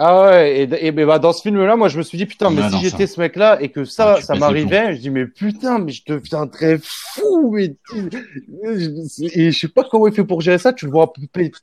[0.00, 2.70] Ah ouais, et, et, bah dans ce film-là, moi je me suis dit putain, mais
[2.70, 5.90] si j'étais ce mec-là et que ça, ah, ça m'arrivait, je dis mais putain, mais
[5.90, 7.74] je deviendrais fou, mais
[9.20, 10.72] et je sais pas comment il fait pour gérer ça.
[10.72, 11.12] Tu le vois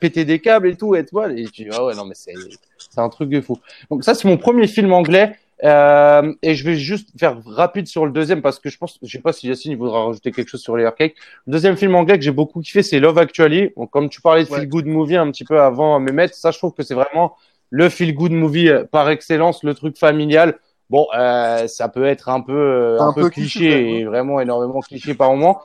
[0.02, 2.34] péter des câbles et tout, et toi, et tu dis ah ouais non mais c'est
[2.78, 3.58] c'est un truc de fou.
[3.90, 5.38] Donc ça c'est mon premier film anglais.
[5.64, 9.10] Euh, et je vais juste faire rapide sur le deuxième parce que je pense, je
[9.10, 11.16] sais pas si Yacine il voudra rajouter quelque chose sur les Cake.
[11.48, 13.72] Le deuxième film anglais que j'ai beaucoup kiffé, c'est Love Actually.
[13.78, 16.58] Donc, comme tu parlais de feel good movie un petit peu avant Mehmet, ça je
[16.58, 17.38] trouve que c'est vraiment
[17.70, 20.60] le feel good movie euh, par excellence, le truc familial.
[20.90, 25.16] Bon, euh, ça peut être un peu euh, un, peu, cliché, et vraiment énormément cliché
[25.16, 25.62] par moment.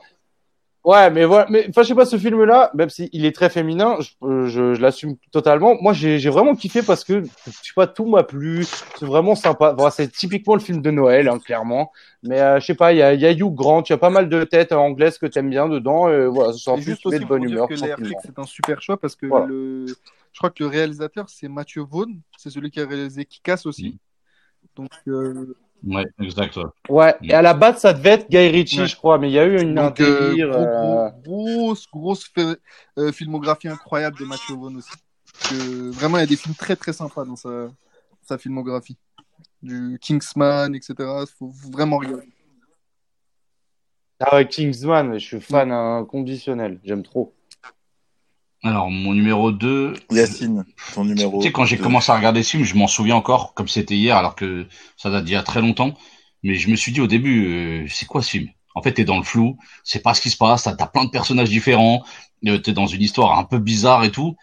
[0.83, 3.51] Ouais, mais voilà, mais enfin je sais pas ce film là, même s'il est très
[3.51, 5.75] féminin, je, je, je l'assume totalement.
[5.79, 8.65] Moi j'ai vraiment kiffé parce que je sais pas tout m'a plu,
[8.97, 9.75] c'est vraiment sympa.
[9.91, 11.91] C'est typiquement le film de Noël hein, clairement.
[12.23, 13.99] Mais euh, je sais pas, il y a, y a Hugh Grant, il y a
[13.99, 17.25] pas mal de têtes anglaises que t'aimes bien dedans et voilà, ça sort juste de
[17.25, 17.67] bonne humeur.
[17.75, 19.85] C'est un super choix parce que le
[20.41, 22.19] crois que le réalisateur, c'est Mathieu Vaughn.
[22.37, 23.89] C'est celui qui a réalisé Kikas aussi.
[23.89, 24.67] Mm.
[24.75, 24.91] Donc.
[25.07, 25.55] Euh...
[25.83, 26.59] Ouais, exact.
[26.89, 27.15] Ouais.
[27.23, 29.45] et à la base, ça devait être Guy Ritchie, je crois, mais il y a
[29.45, 31.09] eu une Donc, euh, délire, euh...
[31.23, 34.91] grosse, grosse euh, filmographie incroyable de Mathieu Vaughn aussi.
[35.49, 37.71] Que, vraiment, il y a des films très, très sympas dans sa,
[38.21, 38.97] sa filmographie.
[39.63, 40.93] Du Kingsman, etc.
[40.99, 42.29] Il faut vraiment regarder.
[44.19, 46.79] Ah ouais, Kingsman, je suis fan inconditionnel.
[46.83, 47.33] J'aime trop.
[48.63, 49.93] Alors, mon numéro 2.
[50.11, 51.39] Yacine, ton numéro.
[51.39, 53.95] Tu sais, quand j'ai commencé à regarder ce film, je m'en souviens encore, comme c'était
[53.95, 55.95] hier, alors que ça date d'il y a très longtemps.
[56.43, 58.49] Mais je me suis dit au début, euh, c'est quoi ce film?
[58.75, 61.05] En fait, t'es dans le flou, c'est pas ce qui se passe, t'as as plein
[61.05, 62.03] de personnages différents,
[62.47, 64.35] euh, t'es dans une histoire un peu bizarre et tout.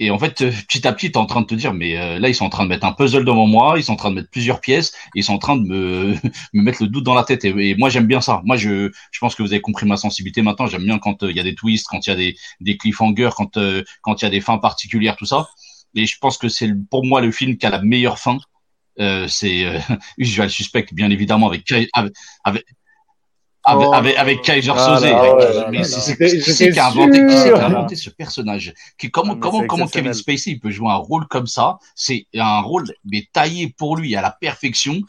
[0.00, 1.98] Et en fait, euh, petit à petit, tu es en train de te dire, mais
[1.98, 3.96] euh, là, ils sont en train de mettre un puzzle devant moi, ils sont en
[3.96, 6.14] train de mettre plusieurs pièces, ils sont en train de me,
[6.52, 7.44] me mettre le doute dans la tête.
[7.44, 8.40] Et, moi, j'aime bien ça.
[8.44, 10.66] Moi, je, je pense que vous avez compris ma sensibilité maintenant.
[10.66, 12.76] J'aime bien quand euh, il y a des twists, quand il y a des, des
[12.76, 13.58] cliffhangers, quand
[14.02, 15.48] quand il y a des fins particulières, tout ça.
[15.94, 18.38] Et je pense que c'est pour moi le film qui a la meilleure fin.
[19.00, 19.80] Euh, c'est
[20.18, 22.12] je le suspecte bien évidemment avec avec,
[22.44, 22.64] avec,
[23.68, 29.10] avec, avec Kaiser ah, mais c'est qui a inventé, qui a inventé ce personnage qui,
[29.10, 32.60] Comment, ah, comment, comment Kevin Spacey il peut jouer un rôle comme ça C'est un
[32.60, 35.00] rôle mais taillé pour lui à la perfection.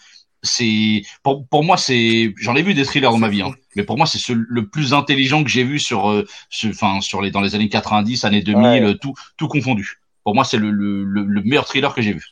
[0.42, 3.84] C'est pour, pour moi c'est j'en ai vu des thrillers dans ma vie, hein, mais
[3.84, 6.26] pour moi c'est le plus intelligent que j'ai vu sur euh,
[6.66, 10.00] enfin sur les dans les années 90, années 2000, tout tout confondu.
[10.24, 12.24] Pour moi c'est le, le, le meilleur thriller que j'ai vu.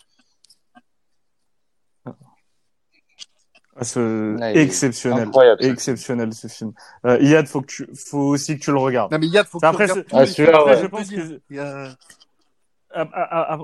[3.80, 4.36] Ah, ce...
[4.56, 6.72] exceptionnel, exceptionnel ce film.
[7.06, 9.12] Euh, Yad, faut que tu, faut aussi que tu le regardes.
[9.12, 10.68] Non mais Yad, faut que après, tu le regardes.
[10.68, 11.40] Ah, après, je pense que.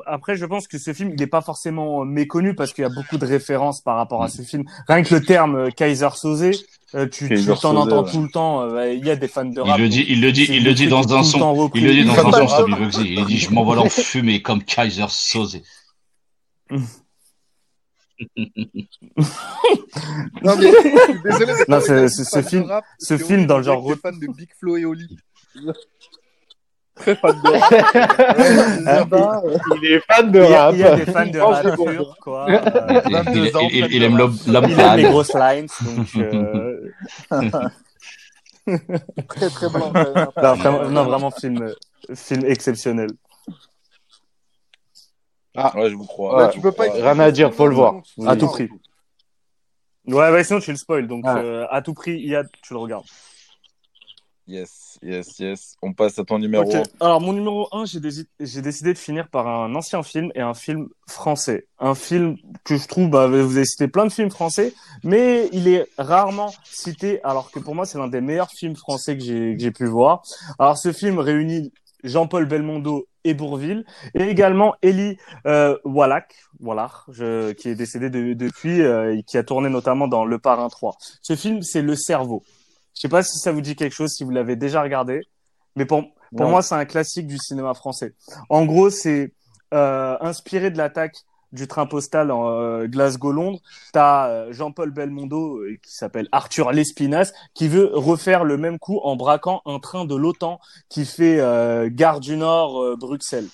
[0.05, 2.89] après, je pense que ce film, il n'est pas forcément méconnu parce qu'il y a
[2.89, 4.65] beaucoup de références par rapport à ce film.
[4.87, 7.27] Rien que le terme euh, Kaiser Soze, euh, tu
[7.59, 8.61] t'en entends tout le temps.
[8.61, 9.79] Euh, il y a des fans de rap.
[9.79, 11.71] Il le dit, il le dit, il le dit dans un son.
[11.73, 12.67] Il le dit dans un son,
[13.01, 15.59] Il dit, je m'envole en fumée comme Kaiser Soze.
[20.43, 20.71] non mais
[21.23, 21.53] désolé.
[21.67, 23.83] Non, ce film, ce film dans le genre.
[24.01, 25.17] fan de Big Flo et Oli.
[26.95, 29.07] Très fan de rap.
[29.81, 30.73] il, est fan de rap.
[30.73, 32.45] Il y a, des fans de rap pur, quoi.
[33.33, 36.07] il, aime l'homme Il aime les grosses lines, donc.
[36.17, 36.91] Euh...
[39.27, 39.91] très très blanc.
[40.41, 41.73] Non, vraiment, non, vraiment film,
[42.13, 43.09] film exceptionnel.
[45.55, 46.45] Ah ouais, je vous crois.
[46.45, 46.91] Ouais, tu peux pas.
[46.91, 48.01] Rien à dire, faut le voir.
[48.25, 48.69] À tout prix.
[50.05, 51.37] Ouais, bah sinon tu le spoil, donc ah.
[51.37, 53.05] euh, à tout prix, il y a, tu le regardes.
[54.45, 55.77] Yes, yes, yes.
[55.81, 56.83] On passe à ton numéro 1.
[56.99, 58.01] Alors, mon numéro 1, j'ai
[58.61, 61.67] décidé de finir par un ancien film et un film français.
[61.79, 62.35] Un film
[62.65, 64.73] que je trouve, bah, vous avez cité plein de films français,
[65.05, 69.17] mais il est rarement cité, alors que pour moi, c'est l'un des meilleurs films français
[69.17, 70.23] que j'ai pu voir.
[70.59, 71.71] Alors, ce film réunit
[72.03, 76.27] Jean-Paul Belmondo et Bourville, et également Elie euh, Wallach,
[77.09, 80.97] je, qui est décédé depuis, euh, et qui a tourné notamment dans Le Parrain 3.
[81.21, 82.43] Ce film, c'est Le Cerveau.
[82.95, 85.21] Je sais pas si ça vous dit quelque chose, si vous l'avez déjà regardé,
[85.75, 86.03] mais pour,
[86.35, 88.13] pour moi, c'est un classique du cinéma français.
[88.49, 89.33] En gros, c'est
[89.73, 91.15] euh, inspiré de l'attaque
[91.53, 93.61] du train postal en euh, Glasgow-Londres.
[93.93, 98.99] T'as euh, Jean-Paul Belmondo euh, qui s'appelle Arthur Lespinasse qui veut refaire le même coup
[99.03, 101.37] en braquant un train de l'OTAN qui fait
[101.91, 103.47] Gare du Nord Bruxelles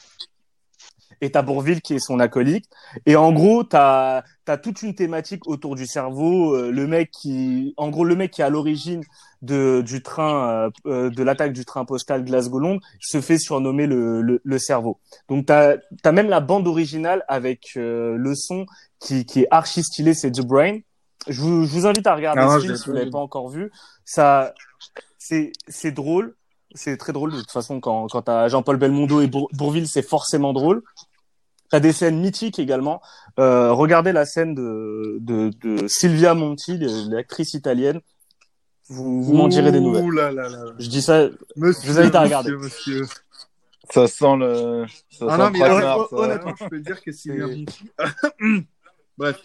[1.21, 2.65] et t'as Bourville qui est son acolyte.
[3.05, 6.55] Et en gros, t'as as toute une thématique autour du cerveau.
[6.55, 9.03] Euh, le mec qui, en gros, le mec qui est à l'origine
[9.41, 14.21] de du train, euh, euh, de l'attaque du train postal Glasgow-Londres, se fait surnommer le,
[14.21, 14.99] le, le cerveau.
[15.27, 18.65] Donc t'as as même la bande originale avec le son
[18.99, 20.79] qui, qui est archi stylé, c'est The Brain.
[21.27, 23.71] Je vous, je vous invite à regarder ce film si vous l'avez pas encore vu.
[24.03, 24.53] Ça,
[25.17, 26.35] c'est c'est drôle
[26.75, 30.53] c'est très drôle de toute façon quand quand t'as Jean-Paul Belmondo et Bourville c'est forcément
[30.53, 30.83] drôle
[31.69, 33.01] T'as des scènes mythiques également.
[33.39, 38.01] Euh, regardez la scène de, de, de Silvia Monti, l'actrice italienne.
[38.87, 40.09] Vous, vous m'en direz des nouvelles.
[40.09, 40.65] Là là là.
[40.79, 41.27] Je dis ça.
[41.55, 42.51] Monsieur, je vous invite à regarder.
[42.51, 43.05] Monsieur,
[43.91, 44.85] Ça sent le.
[45.11, 45.61] Ça ah sent non, mais
[46.11, 47.91] honnêtement, je peux dire que Silvia Monti.
[49.17, 49.39] Bref.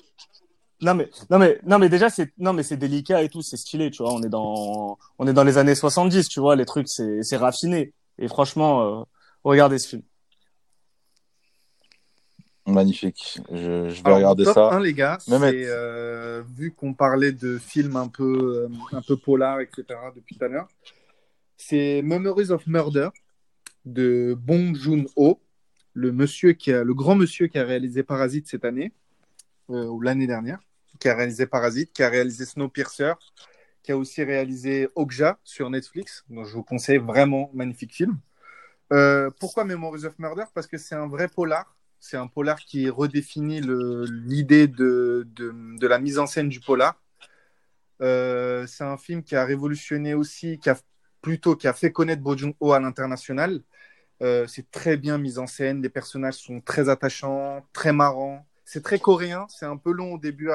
[0.80, 3.56] Non mais non mais non mais déjà c'est non mais c'est délicat et tout c'est
[3.56, 6.66] stylé tu vois on est dans on est dans les années 70 tu vois les
[6.66, 9.04] trucs c'est c'est raffiné et franchement euh,
[9.44, 10.02] regardez ce film
[12.66, 13.40] Magnifique.
[13.52, 14.72] Je, je vais regarder top ça.
[14.72, 19.60] 1, les gars, euh, vu qu'on parlait de films un peu, euh, un peu polar,
[19.60, 19.84] etc.
[20.16, 20.68] depuis tout à l'heure,
[21.58, 23.10] c'est Memories of Murder
[23.84, 25.40] de Bong Joon-ho,
[25.92, 28.92] le monsieur qui a, le grand monsieur qui a réalisé Parasite cette année
[29.70, 30.58] euh, ou l'année dernière,
[30.98, 33.12] qui a réalisé Parasite, qui a réalisé Snowpiercer,
[33.82, 36.24] qui a aussi réalisé Okja sur Netflix.
[36.30, 38.18] Donc je vous conseille vraiment magnifique film.
[38.92, 40.44] Euh, pourquoi Memories of Murder?
[40.54, 41.74] Parce que c'est un vrai polar
[42.04, 45.26] c'est un polar qui redéfinit l'idée de,
[45.80, 47.00] la mise en scène du polar.
[48.02, 50.76] Euh, c'est un film qui a révolutionné aussi, qui a
[51.22, 53.62] plutôt qui a fait connaître Bo Joon-ho à l'international.
[54.22, 58.46] Euh, c'est très bien mis en scène, les personnages sont très attachants, très marrants.
[58.66, 60.50] C'est très coréen, c'est un peu long au début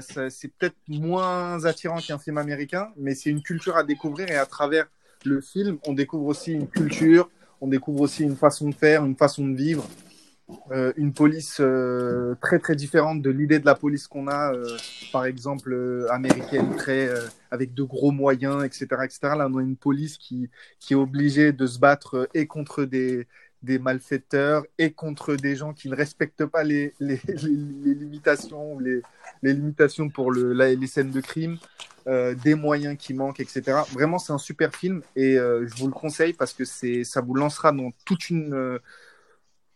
[0.00, 4.46] c'est peut-être moins attirant qu'un film américain, mais c'est une culture à découvrir et à
[4.46, 4.88] travers
[5.24, 7.30] le film, on découvre aussi une culture,
[7.60, 9.88] on découvre aussi une façon de faire, une façon de vivre.
[10.70, 14.76] Euh, une police euh, très très différente de l'idée de la police qu'on a, euh,
[15.10, 17.08] par exemple américaine, très
[17.50, 19.18] avec de gros moyens, etc., etc.
[19.22, 23.26] Là, on a une police qui qui est obligée de se battre et contre des
[23.62, 29.00] des malfaiteurs et contre des gens qui ne respectent pas les, les, les, limitations les,
[29.42, 31.56] les limitations pour le, les scènes de crime,
[32.06, 33.62] des moyens qui manquent, etc.
[33.94, 37.34] Vraiment, c'est un super film et je vous le conseille parce que c'est ça vous
[37.34, 38.78] lancera dans toute une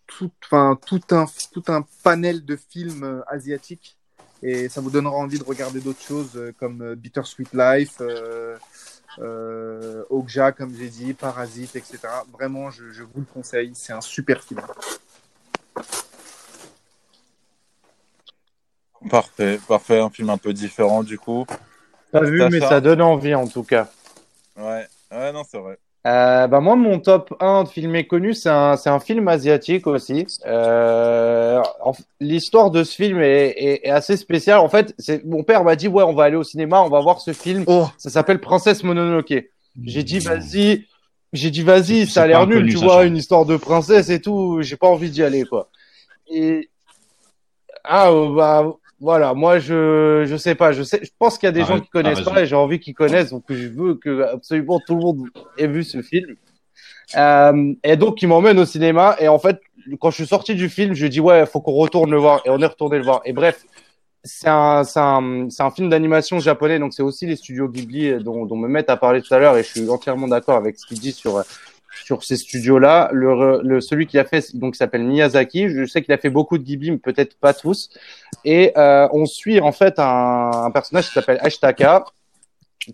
[0.09, 3.99] tout, enfin, tout, un, tout un panel de films euh, asiatiques
[4.43, 8.57] et ça vous donnera envie de regarder d'autres choses euh, comme euh, Bittersweet Life, euh,
[10.11, 11.99] Okja, comme j'ai dit, Parasite, etc.
[12.33, 14.61] Vraiment, je, je vous le conseille, c'est un super film.
[19.11, 21.47] Parfait, parfait, un film un peu différent du coup.
[22.11, 23.89] Pas vu, mais ça donne envie en tout cas.
[24.57, 25.79] Ouais, ouais, non, c'est vrai.
[26.07, 29.87] Euh, bah moi, mon top 1 de film méconnu, c'est un, c'est un film asiatique
[29.87, 30.27] aussi.
[30.47, 31.61] Euh,
[32.21, 34.61] l'histoire de ce film est, est, est, assez spéciale.
[34.61, 34.95] En fait,
[35.25, 37.65] mon père m'a dit ouais, on va aller au cinéma, on va voir ce film.
[37.67, 37.89] Oh.
[37.99, 39.35] Ça s'appelle Princesse Mononoke.
[39.85, 40.87] J'ai dit vas-y,
[41.33, 44.59] j'ai dit vas-y, ça a l'air nul, tu vois, une histoire de princesse et tout,
[44.61, 45.69] j'ai pas envie d'y aller quoi.
[46.31, 46.69] Et
[47.85, 51.53] ah bah voilà, moi je je sais pas, je sais, je pense qu'il y a
[51.53, 54.81] des gens qui connaissent pas et j'ai envie qu'ils connaissent, donc je veux que absolument
[54.85, 56.35] tout le monde ait vu ce film.
[57.17, 59.17] Euh, et donc il m'emmène au cinéma.
[59.21, 59.61] Et en fait
[60.01, 62.43] quand je suis sorti du film, je dis ouais, faut qu'on retourne le voir.
[62.45, 63.23] Et on est retourné le voir.
[63.25, 63.65] Et bref,
[64.25, 68.57] c'est un, un, un, film d'animation japonais, donc c'est aussi les studios Ghibli dont, dont
[68.57, 70.99] me mettent à parler tout à l'heure, et je suis entièrement d'accord avec ce qu'il
[70.99, 71.43] dit sur
[72.05, 73.11] sur ces studios-là.
[73.13, 75.69] Le, le, celui qui a fait, donc s'appelle Miyazaki.
[75.69, 77.91] Je sais qu'il a fait beaucoup de Ghibli, peut-être pas tous.
[78.45, 82.05] Et euh, on suit en fait un, un personnage qui s'appelle Ashtaka,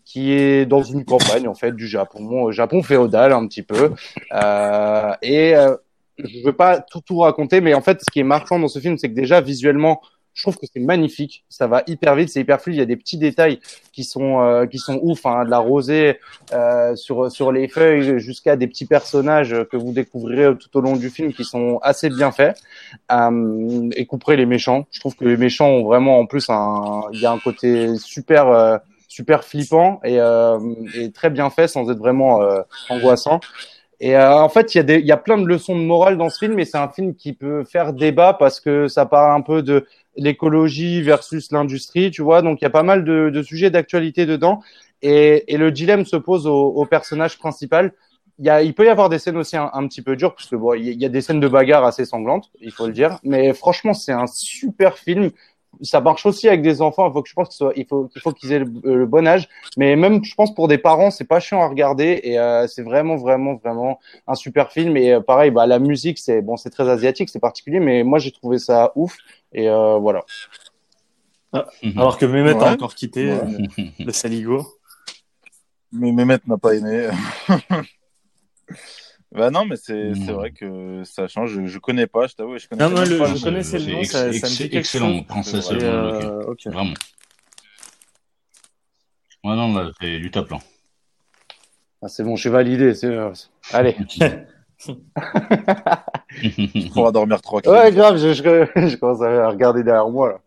[0.04, 3.92] qui est dans une campagne en fait du Japon, Japon féodal un petit peu.
[4.32, 5.76] Euh, et euh,
[6.18, 8.78] je veux pas tout tout raconter, mais en fait, ce qui est marquant dans ce
[8.78, 10.00] film, c'est que déjà visuellement,
[10.34, 11.44] je trouve que c'est magnifique.
[11.48, 12.76] Ça va hyper vite, c'est hyper fluide.
[12.76, 13.60] Il y a des petits détails
[13.92, 16.18] qui sont euh, qui sont ouf, hein, de la rosée
[16.52, 20.96] euh, sur sur les feuilles jusqu'à des petits personnages que vous découvrirez tout au long
[20.96, 22.60] du film qui sont assez bien faits.
[23.12, 24.86] Euh, et couperez les méchants.
[24.90, 27.96] Je trouve que les méchants ont vraiment en plus un il y a un côté
[27.96, 28.76] super euh,
[29.08, 30.58] super flippant et, euh,
[30.96, 32.40] et très bien fait sans être vraiment
[32.90, 33.38] angoissant.
[34.00, 36.18] Et euh, en fait, il y, a des, y a plein de leçons de morale
[36.18, 39.34] dans ce film, et c'est un film qui peut faire débat parce que ça parle
[39.34, 39.86] un peu de
[40.16, 42.42] l'écologie versus l'industrie, tu vois.
[42.42, 44.60] Donc, il y a pas mal de, de sujets d'actualité dedans.
[45.02, 47.92] Et, et, le dilemme se pose au, au, personnage principal.
[48.38, 50.48] Il, y a, il peut y avoir des scènes aussi un, petit peu dures, parce
[50.48, 53.18] que bon, il y a des scènes de bagarre assez sanglantes, il faut le dire.
[53.22, 55.30] Mais franchement, c'est un super film
[55.82, 57.08] ça marche aussi avec des enfants.
[57.08, 59.48] Il faut que je pense qu'il il faut qu'il faut qu'ils aient le, bon âge.
[59.76, 62.82] Mais même, je pense pour des parents, c'est pas chiant à regarder et euh, c'est
[62.82, 64.96] vraiment, vraiment, vraiment un super film.
[64.96, 68.18] Et euh, pareil, bah la musique, c'est bon, c'est très asiatique, c'est particulier, mais moi
[68.18, 69.16] j'ai trouvé ça ouf.
[69.54, 70.24] Et euh, voilà.
[71.52, 71.98] Ah, mhm.
[71.98, 73.44] alors que Mehmet a encore quitté euh,
[74.00, 74.66] le Saligo.
[75.92, 77.08] Mais Mehmet n'a pas aimé.
[79.34, 81.54] Bah non, mais c'est vrai que ça change.
[81.54, 82.56] Je, je connais pas, je t'avoue.
[82.56, 85.72] Je connais non, pas le, je connaissais le nom, ça, ça me dit excellent, princesse.
[85.72, 86.70] Euh, okay.
[86.70, 86.94] Vraiment.
[89.42, 90.58] Ouais, non, là, c'est du top, là.
[92.00, 92.94] Ah, c'est bon, je suis validé.
[92.94, 93.12] C'est...
[93.72, 93.96] Allez.
[96.40, 100.40] tu pourras dormir trois Ouais, grave, je, je, je, commence à regarder derrière moi, là.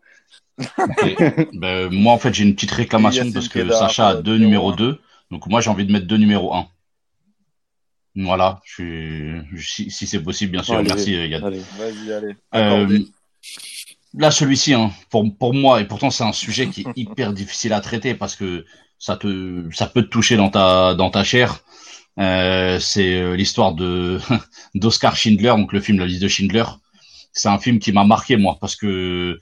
[1.54, 4.98] ben, moi, en fait, j'ai une petite réclamation parce que Sacha a deux numéros 2.
[5.30, 6.66] Donc, moi, j'ai envie de mettre deux numéros 1.
[8.16, 10.82] Voilà, je suis, si, c'est possible, bien sûr.
[10.82, 11.44] Merci, Yann.
[11.44, 11.62] Allez.
[11.78, 12.36] Vas-y, allez.
[12.54, 12.98] Euh,
[14.14, 17.72] là, celui-ci, hein, pour, pour moi, et pourtant c'est un sujet qui est hyper difficile
[17.72, 18.64] à traiter parce que
[18.98, 21.60] ça te, ça peut te toucher dans ta, dans ta chair.
[22.18, 24.18] Euh, c'est euh, l'histoire de
[24.74, 26.64] d'Oscar Schindler, donc le film La liste de Schindler.
[27.32, 29.38] C'est un film qui m'a marqué moi parce que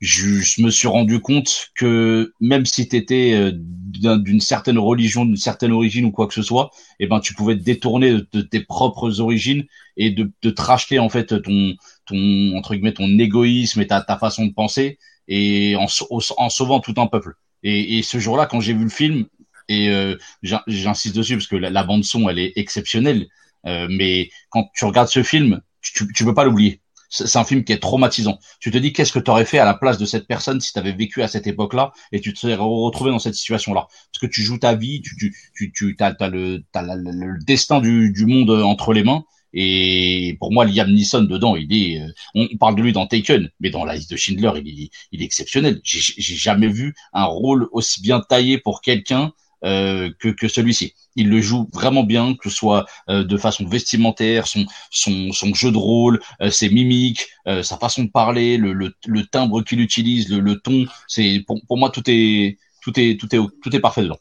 [0.00, 5.36] je, me suis rendu compte que même si tu étais euh, d'une certaine religion, d'une
[5.36, 6.70] certaine origine ou quoi que ce soit,
[7.00, 9.64] eh ben tu pouvais te détourner de, tes propres origines
[9.96, 11.74] et de, de te racheter en fait ton
[12.06, 16.80] ton entre guillemets ton égoïsme et ta, ta façon de penser et en, en sauvant
[16.80, 17.34] tout un peuple.
[17.62, 19.26] Et, et ce jour-là, quand j'ai vu le film,
[19.68, 23.26] et euh, j'insiste dessus parce que la, bande son elle est exceptionnelle,
[23.66, 26.80] euh, mais quand tu regardes ce film, tu, tu peux pas l'oublier
[27.10, 28.38] c'est un film qui est traumatisant.
[28.60, 30.72] Tu te dis qu'est-ce que tu aurais fait à la place de cette personne si
[30.72, 33.88] tu avais vécu à cette époque-là et tu te serais retrouvé dans cette situation-là?
[33.88, 37.80] Parce que tu joues ta vie, tu, tu, tu, tu as, le, as le, destin
[37.80, 39.24] du, du monde entre les mains.
[39.52, 43.50] Et pour moi, Liam Neeson dedans, il est, euh, on parle de lui dans Taken,
[43.58, 45.80] mais dans la liste de Schindler, il est, il est exceptionnel.
[45.82, 49.32] J'ai jamais vu un rôle aussi bien taillé pour quelqu'un
[49.64, 50.94] euh, que, que celui-ci.
[51.16, 55.52] Il le joue vraiment bien, que ce soit euh, de façon vestimentaire, son, son, son
[55.54, 57.26] jeu de rôle, euh, ses mimiques,
[57.62, 60.86] sa façon de parler, le, le, le timbre qu'il utilise, le, le ton.
[61.08, 64.18] C'est pour, pour moi tout est tout est tout est tout est parfait dedans.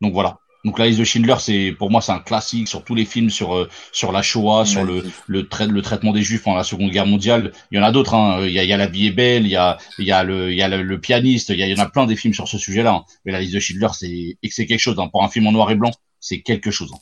[0.00, 0.38] Donc voilà.
[0.64, 3.30] Donc la liste de Schindler, c'est pour moi c'est un classique sur tous les films
[3.30, 6.90] sur euh, sur la Shoah, sur le le, le, traitement des Juifs pendant la Seconde
[6.90, 7.52] Guerre mondiale.
[7.72, 8.14] Il y en a d'autres.
[8.14, 8.44] Hein.
[8.46, 10.12] Il, y a, il y a La vie est belle, il y a il y
[10.12, 11.48] a le il y a le, pianiste.
[11.48, 12.92] Il y, a, il y en a plein des films sur ce sujet-là.
[12.92, 13.04] Hein.
[13.24, 14.98] Mais la liste de Schindler, c'est c'est quelque chose.
[15.00, 15.08] Hein.
[15.08, 15.90] Pour un film en noir et blanc,
[16.20, 16.92] c'est quelque chose.
[16.94, 17.00] Hein.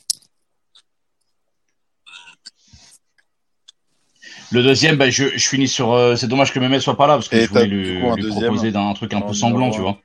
[4.51, 5.93] Le deuxième, ben, je, je finis sur.
[5.93, 8.71] Euh, c'est dommage que Mehmet soit pas là parce que je voulais lui, lui proposer
[8.71, 9.99] d'un truc un peu sanglant, tu vois.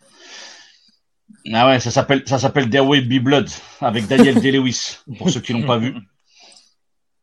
[1.53, 3.49] Ah ouais, ça s'appelle ça s'appelle There Will Be Blood
[3.81, 5.95] avec Daniel Day-Lewis pour ceux qui l'ont pas vu.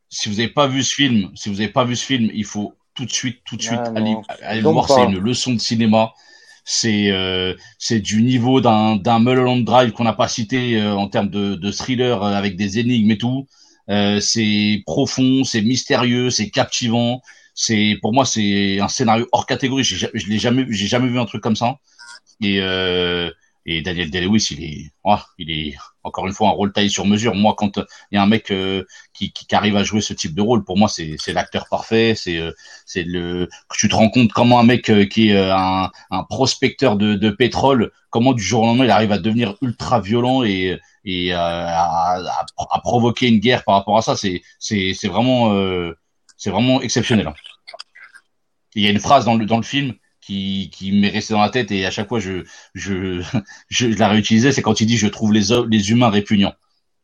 [0.09, 2.45] Si vous n'avez pas vu ce film, si vous n'avez pas vu ce film, il
[2.45, 4.87] faut tout de suite tout de suite ah aller, aller le voir.
[4.87, 6.13] C'est une leçon de cinéma.
[6.65, 11.09] C'est euh, c'est du niveau d'un d'un Mulholland Drive qu'on n'a pas cité euh, en
[11.09, 13.47] termes de, de thriller euh, avec des énigmes et tout.
[13.87, 17.21] C'est profond, c'est mystérieux, c'est captivant.
[17.55, 19.83] C'est pour moi c'est un scénario hors catégorie.
[19.83, 21.79] Je l'ai jamais j'ai jamais vu un truc comme ça.
[22.41, 23.29] Et euh,
[23.65, 27.05] et Daniel Day-Lewis, il est, oh, il est encore une fois un rôle taillé sur
[27.05, 27.33] mesure.
[27.33, 27.77] Moi, quand
[28.11, 28.83] il y a un mec euh,
[29.13, 32.13] qui, qui, arrive à jouer ce type de rôle, pour moi, c'est l'acteur parfait.
[32.15, 32.51] C'est euh,
[32.85, 33.47] c'est le
[33.77, 37.29] tu te rends compte comment un mec euh, qui est un, un prospecteur de, de,
[37.29, 42.17] pétrole, comment du jour au lendemain il arrive à devenir ultra violent et et à,
[42.17, 44.17] à, à provoquer une guerre par rapport à ça.
[44.17, 45.53] C'est c'est c'est vraiment
[46.37, 47.27] c'est vraiment exceptionnel.
[47.27, 47.35] Hein.
[48.75, 49.93] Il y a une phrase dans le dans le film
[50.25, 52.43] qui, qui m'est resté dans la tête et à chaque fois je,
[52.73, 53.21] je,
[53.69, 56.53] je, la réutilisais, c'est quand il dit je trouve les, les humains répugnants.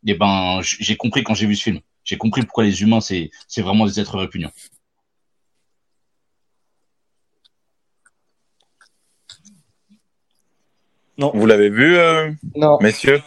[0.05, 1.79] Et eh ben, j'ai compris quand j'ai vu ce film.
[2.05, 4.51] J'ai compris pourquoi les humains, c'est, c'est vraiment des êtres répugnants.
[11.17, 11.31] Non.
[11.35, 12.77] Vous l'avez vu, euh, non.
[12.81, 13.21] messieurs?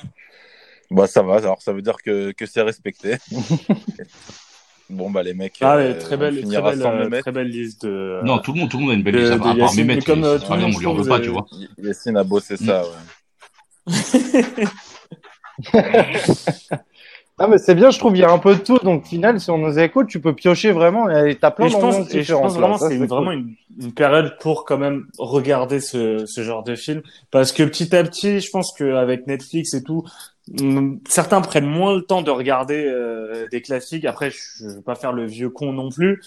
[0.90, 3.16] Bah ça va, alors ça veut dire que, que c'est respecté.
[4.92, 5.56] Bon, bah, les mecs.
[5.62, 8.20] Ah, euh, très belle, très belle, euh, très belle liste de.
[8.24, 9.32] Non, tout le monde, tout le monde a une belle liste.
[9.32, 11.46] À part Mehmet, comme euh, tout le monde, on lui en veut pas, tu vois.
[11.82, 12.88] Yacine a bossé ça, ouais.
[17.38, 18.78] Ah mais c'est bien, je trouve, il y a un peu de tout.
[18.78, 21.10] Donc, final, si on nous écoute, tu peux piocher vraiment.
[21.10, 24.64] Et t'as plein de choses Et je pense vraiment c'est vraiment une, une, période pour
[24.64, 27.02] quand même regarder ce, ce genre de film.
[27.32, 30.31] Parce que petit à petit, je pense qu'avec Netflix et tout, Mm,
[31.08, 34.04] certains prennent moins le temps de regarder euh, des classiques.
[34.04, 36.20] Après, je, je veux pas faire le vieux con non plus.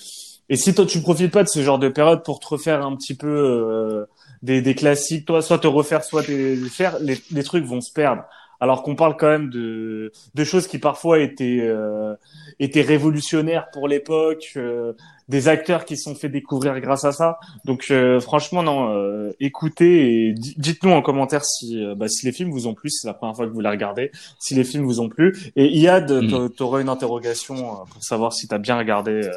[0.49, 2.95] Et si toi tu profites pas de ce genre de période pour te refaire un
[2.95, 4.05] petit peu euh,
[4.43, 7.91] des, des, classiques, toi, soit te refaire, soit te faire, les, les trucs vont se
[7.91, 8.23] perdre.
[8.59, 12.15] Alors qu'on parle quand même de, de choses qui parfois étaient euh,
[12.59, 14.93] étaient révolutionnaires pour l'époque, euh,
[15.27, 17.39] des acteurs qui sont fait découvrir grâce à ça.
[17.65, 22.31] Donc euh, franchement non, euh, écoutez et dites-nous en commentaire si euh, bah, si les
[22.31, 24.63] films vous ont plu, si c'est la première fois que vous les regardez, si les
[24.63, 25.51] films vous ont plu.
[25.55, 26.49] Et Iad, mm.
[26.55, 29.29] tu aurais une interrogation pour savoir si tu as bien regardé.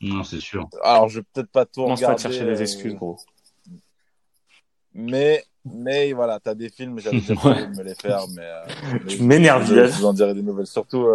[0.00, 0.68] Non, c'est sûr.
[0.82, 2.06] Alors je vais peut-être pas tout regarder.
[2.06, 3.18] pas de chercher des excuses, gros.
[4.94, 7.68] Mais mais voilà, t'as des films, j'avais déjà ouais.
[7.68, 8.48] me les faire, mais,
[9.08, 9.66] tu m'énerves.
[9.66, 11.06] Je, je vous en dirai des nouvelles, surtout.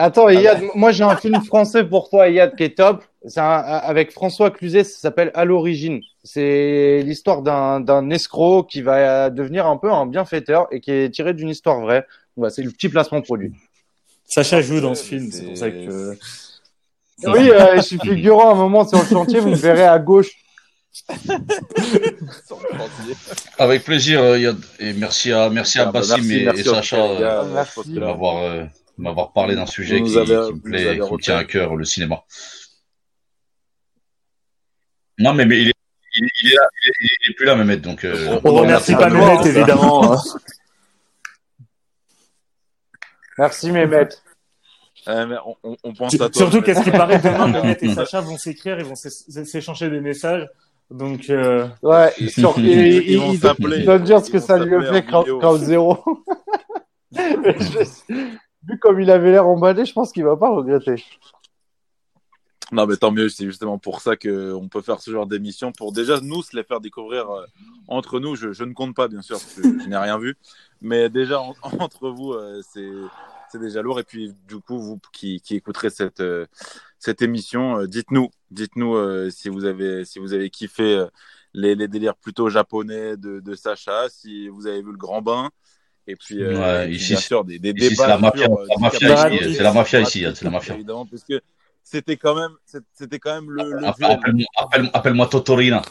[0.00, 3.02] Attends, Yad, moi j'ai un film français pour toi, Yad, qui est top.
[3.26, 6.00] C'est avec François Cluzet, ça s'appelle À l'origine.
[6.22, 11.10] C'est l'histoire d'un, d'un escroc qui va devenir un peu un bienfaiteur et qui est
[11.10, 12.06] tiré d'une histoire vraie.
[12.36, 13.52] Voilà, c'est le petit placement produit.
[14.24, 16.16] Sacha joue dans ce film, c'est pour ça que.
[17.24, 20.30] Oui, euh, je suis figurant un moment sur le chantier, vous me verrez à gauche.
[23.58, 24.58] Avec plaisir, euh, Yad.
[24.78, 28.64] Et merci à, merci à ah, bah, Bassim et, et, Sacha euh, de m'avoir euh,
[28.98, 31.84] m'avoir parlé d'un sujet qui, avez, qui, me plaît, qui me tient à cœur, le
[31.84, 32.24] cinéma.
[35.18, 35.74] Non, mais, mais il, est,
[36.16, 36.68] il, est, là,
[37.00, 38.04] il, est, plus là, Mehmet, donc.
[38.04, 40.16] Euh, on, remercie pas Mehmet, évidemment.
[43.38, 44.08] Merci, Mehmet.
[45.08, 46.30] Euh, on, on, pense à toi.
[46.32, 50.46] Surtout qu'est-ce qui paraît demain, Mehmet et Sacha vont s'écrire, ils vont s'échanger des messages.
[50.90, 51.68] Donc, euh...
[51.82, 55.56] ouais, sur, ils, ils, ils, ils doivent dire ce que ça lui a fait quand
[55.56, 55.98] zéro.
[58.66, 61.04] vu comme il avait l'air emballé, je pense qu'il va pas regretter.
[62.70, 65.92] Non, mais tant mieux, c'est justement pour ça qu'on peut faire ce genre d'émission, pour
[65.92, 67.46] déjà nous se les faire découvrir euh,
[67.86, 68.36] entre nous.
[68.36, 70.36] Je, je, ne compte pas, bien sûr, parce que je n'ai rien vu,
[70.82, 72.90] mais déjà en, entre vous, euh, c'est
[73.56, 74.00] déjà lourd.
[74.00, 76.46] Et puis, du coup, vous qui, qui écouterez cette, euh,
[76.98, 81.06] cette émission, dites-nous, dites-nous si, vous avez, si vous avez kiffé
[81.54, 85.50] les, les délires plutôt japonais de, de Sacha, si vous avez vu le grand bain,
[86.10, 88.02] et puis, euh, ouais, ici, bien sûr, des, des ici, débats.
[88.02, 88.46] C'est la mafia,
[89.30, 90.74] ici, c'est la mafia ici, c'est la mafia.
[90.74, 91.38] Évidemment, parce que
[91.82, 92.52] c'était quand même,
[92.94, 95.82] c'était quand même le, le appelle, appelle, appelle-moi Totorina.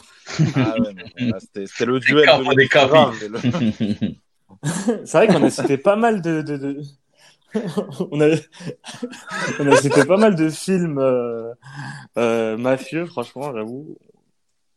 [0.56, 0.94] Ah ouais,
[1.38, 4.16] c'était le duel de des
[5.04, 6.80] C'est vrai qu'on a cité pas mal de, de, de...
[8.10, 8.36] on, a...
[9.58, 11.52] on a cité pas mal de films euh,
[12.18, 13.96] euh, mafieux, franchement, j'avoue.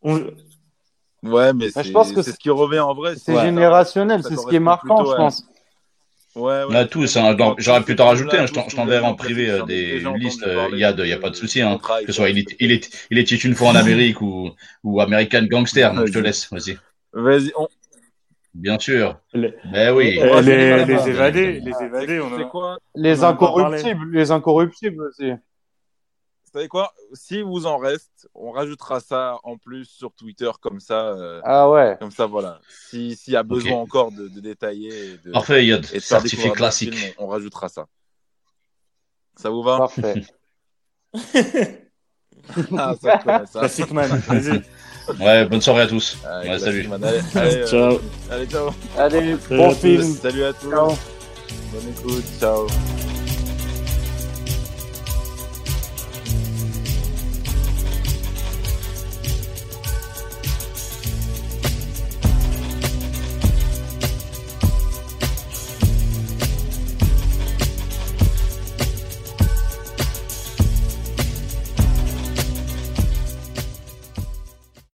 [0.02, 0.20] On...
[1.22, 3.14] Ouais, mais c'est ce qui revient en vrai.
[3.16, 5.44] C'est générationnel, c'est ce qui est marquant, je pense.
[6.34, 6.72] Ouais, ouais.
[6.72, 7.04] Là, tout,
[7.58, 10.92] j'aurais pu t'en rajouter, hein, je t'enverrai en privé euh, des listes, il y a,
[10.92, 11.78] il y a pas de souci, hein.
[11.78, 14.50] Que ce soit il est, il est, il est une fois en Amérique ou,
[14.82, 16.78] ou American Gangster, je te laisse, vas-y.
[17.12, 17.68] Vas-y, on...
[18.54, 19.18] Bien sûr.
[19.32, 19.54] Les...
[19.72, 20.18] Ben oui.
[20.42, 22.44] Les, les, évadés, les évadés, on a...
[22.44, 25.30] quoi Les incorruptibles, les incorruptibles aussi.
[25.30, 26.92] Vous savez quoi?
[27.14, 31.08] Si vous en reste, on rajoutera ça en plus sur Twitter comme ça.
[31.08, 31.96] Euh, ah ouais.
[31.98, 32.60] Comme ça, voilà.
[32.68, 33.80] S'il y a besoin okay.
[33.80, 35.12] encore de, de, détailler.
[35.12, 35.86] Et de, Parfait, Yod.
[35.86, 36.94] Certifié classique.
[36.94, 37.86] Film, on, on, rajoutera ça.
[39.34, 39.78] Ça vous va?
[39.78, 40.26] Parfait.
[42.76, 43.60] ah, ça, ça.
[43.60, 44.62] Classique man, vas-y.
[45.20, 46.18] Ouais, bonne soirée à tous.
[46.24, 46.88] Allez, ouais, salut.
[46.92, 47.78] Allez, allez, ciao.
[47.80, 47.98] Euh,
[48.30, 48.70] allez, ciao.
[48.96, 50.16] Allez, bon film.
[50.22, 50.70] Salut à tous.
[50.70, 50.88] Ciao.
[51.72, 52.24] Bonne écoute.
[52.40, 52.66] Ciao.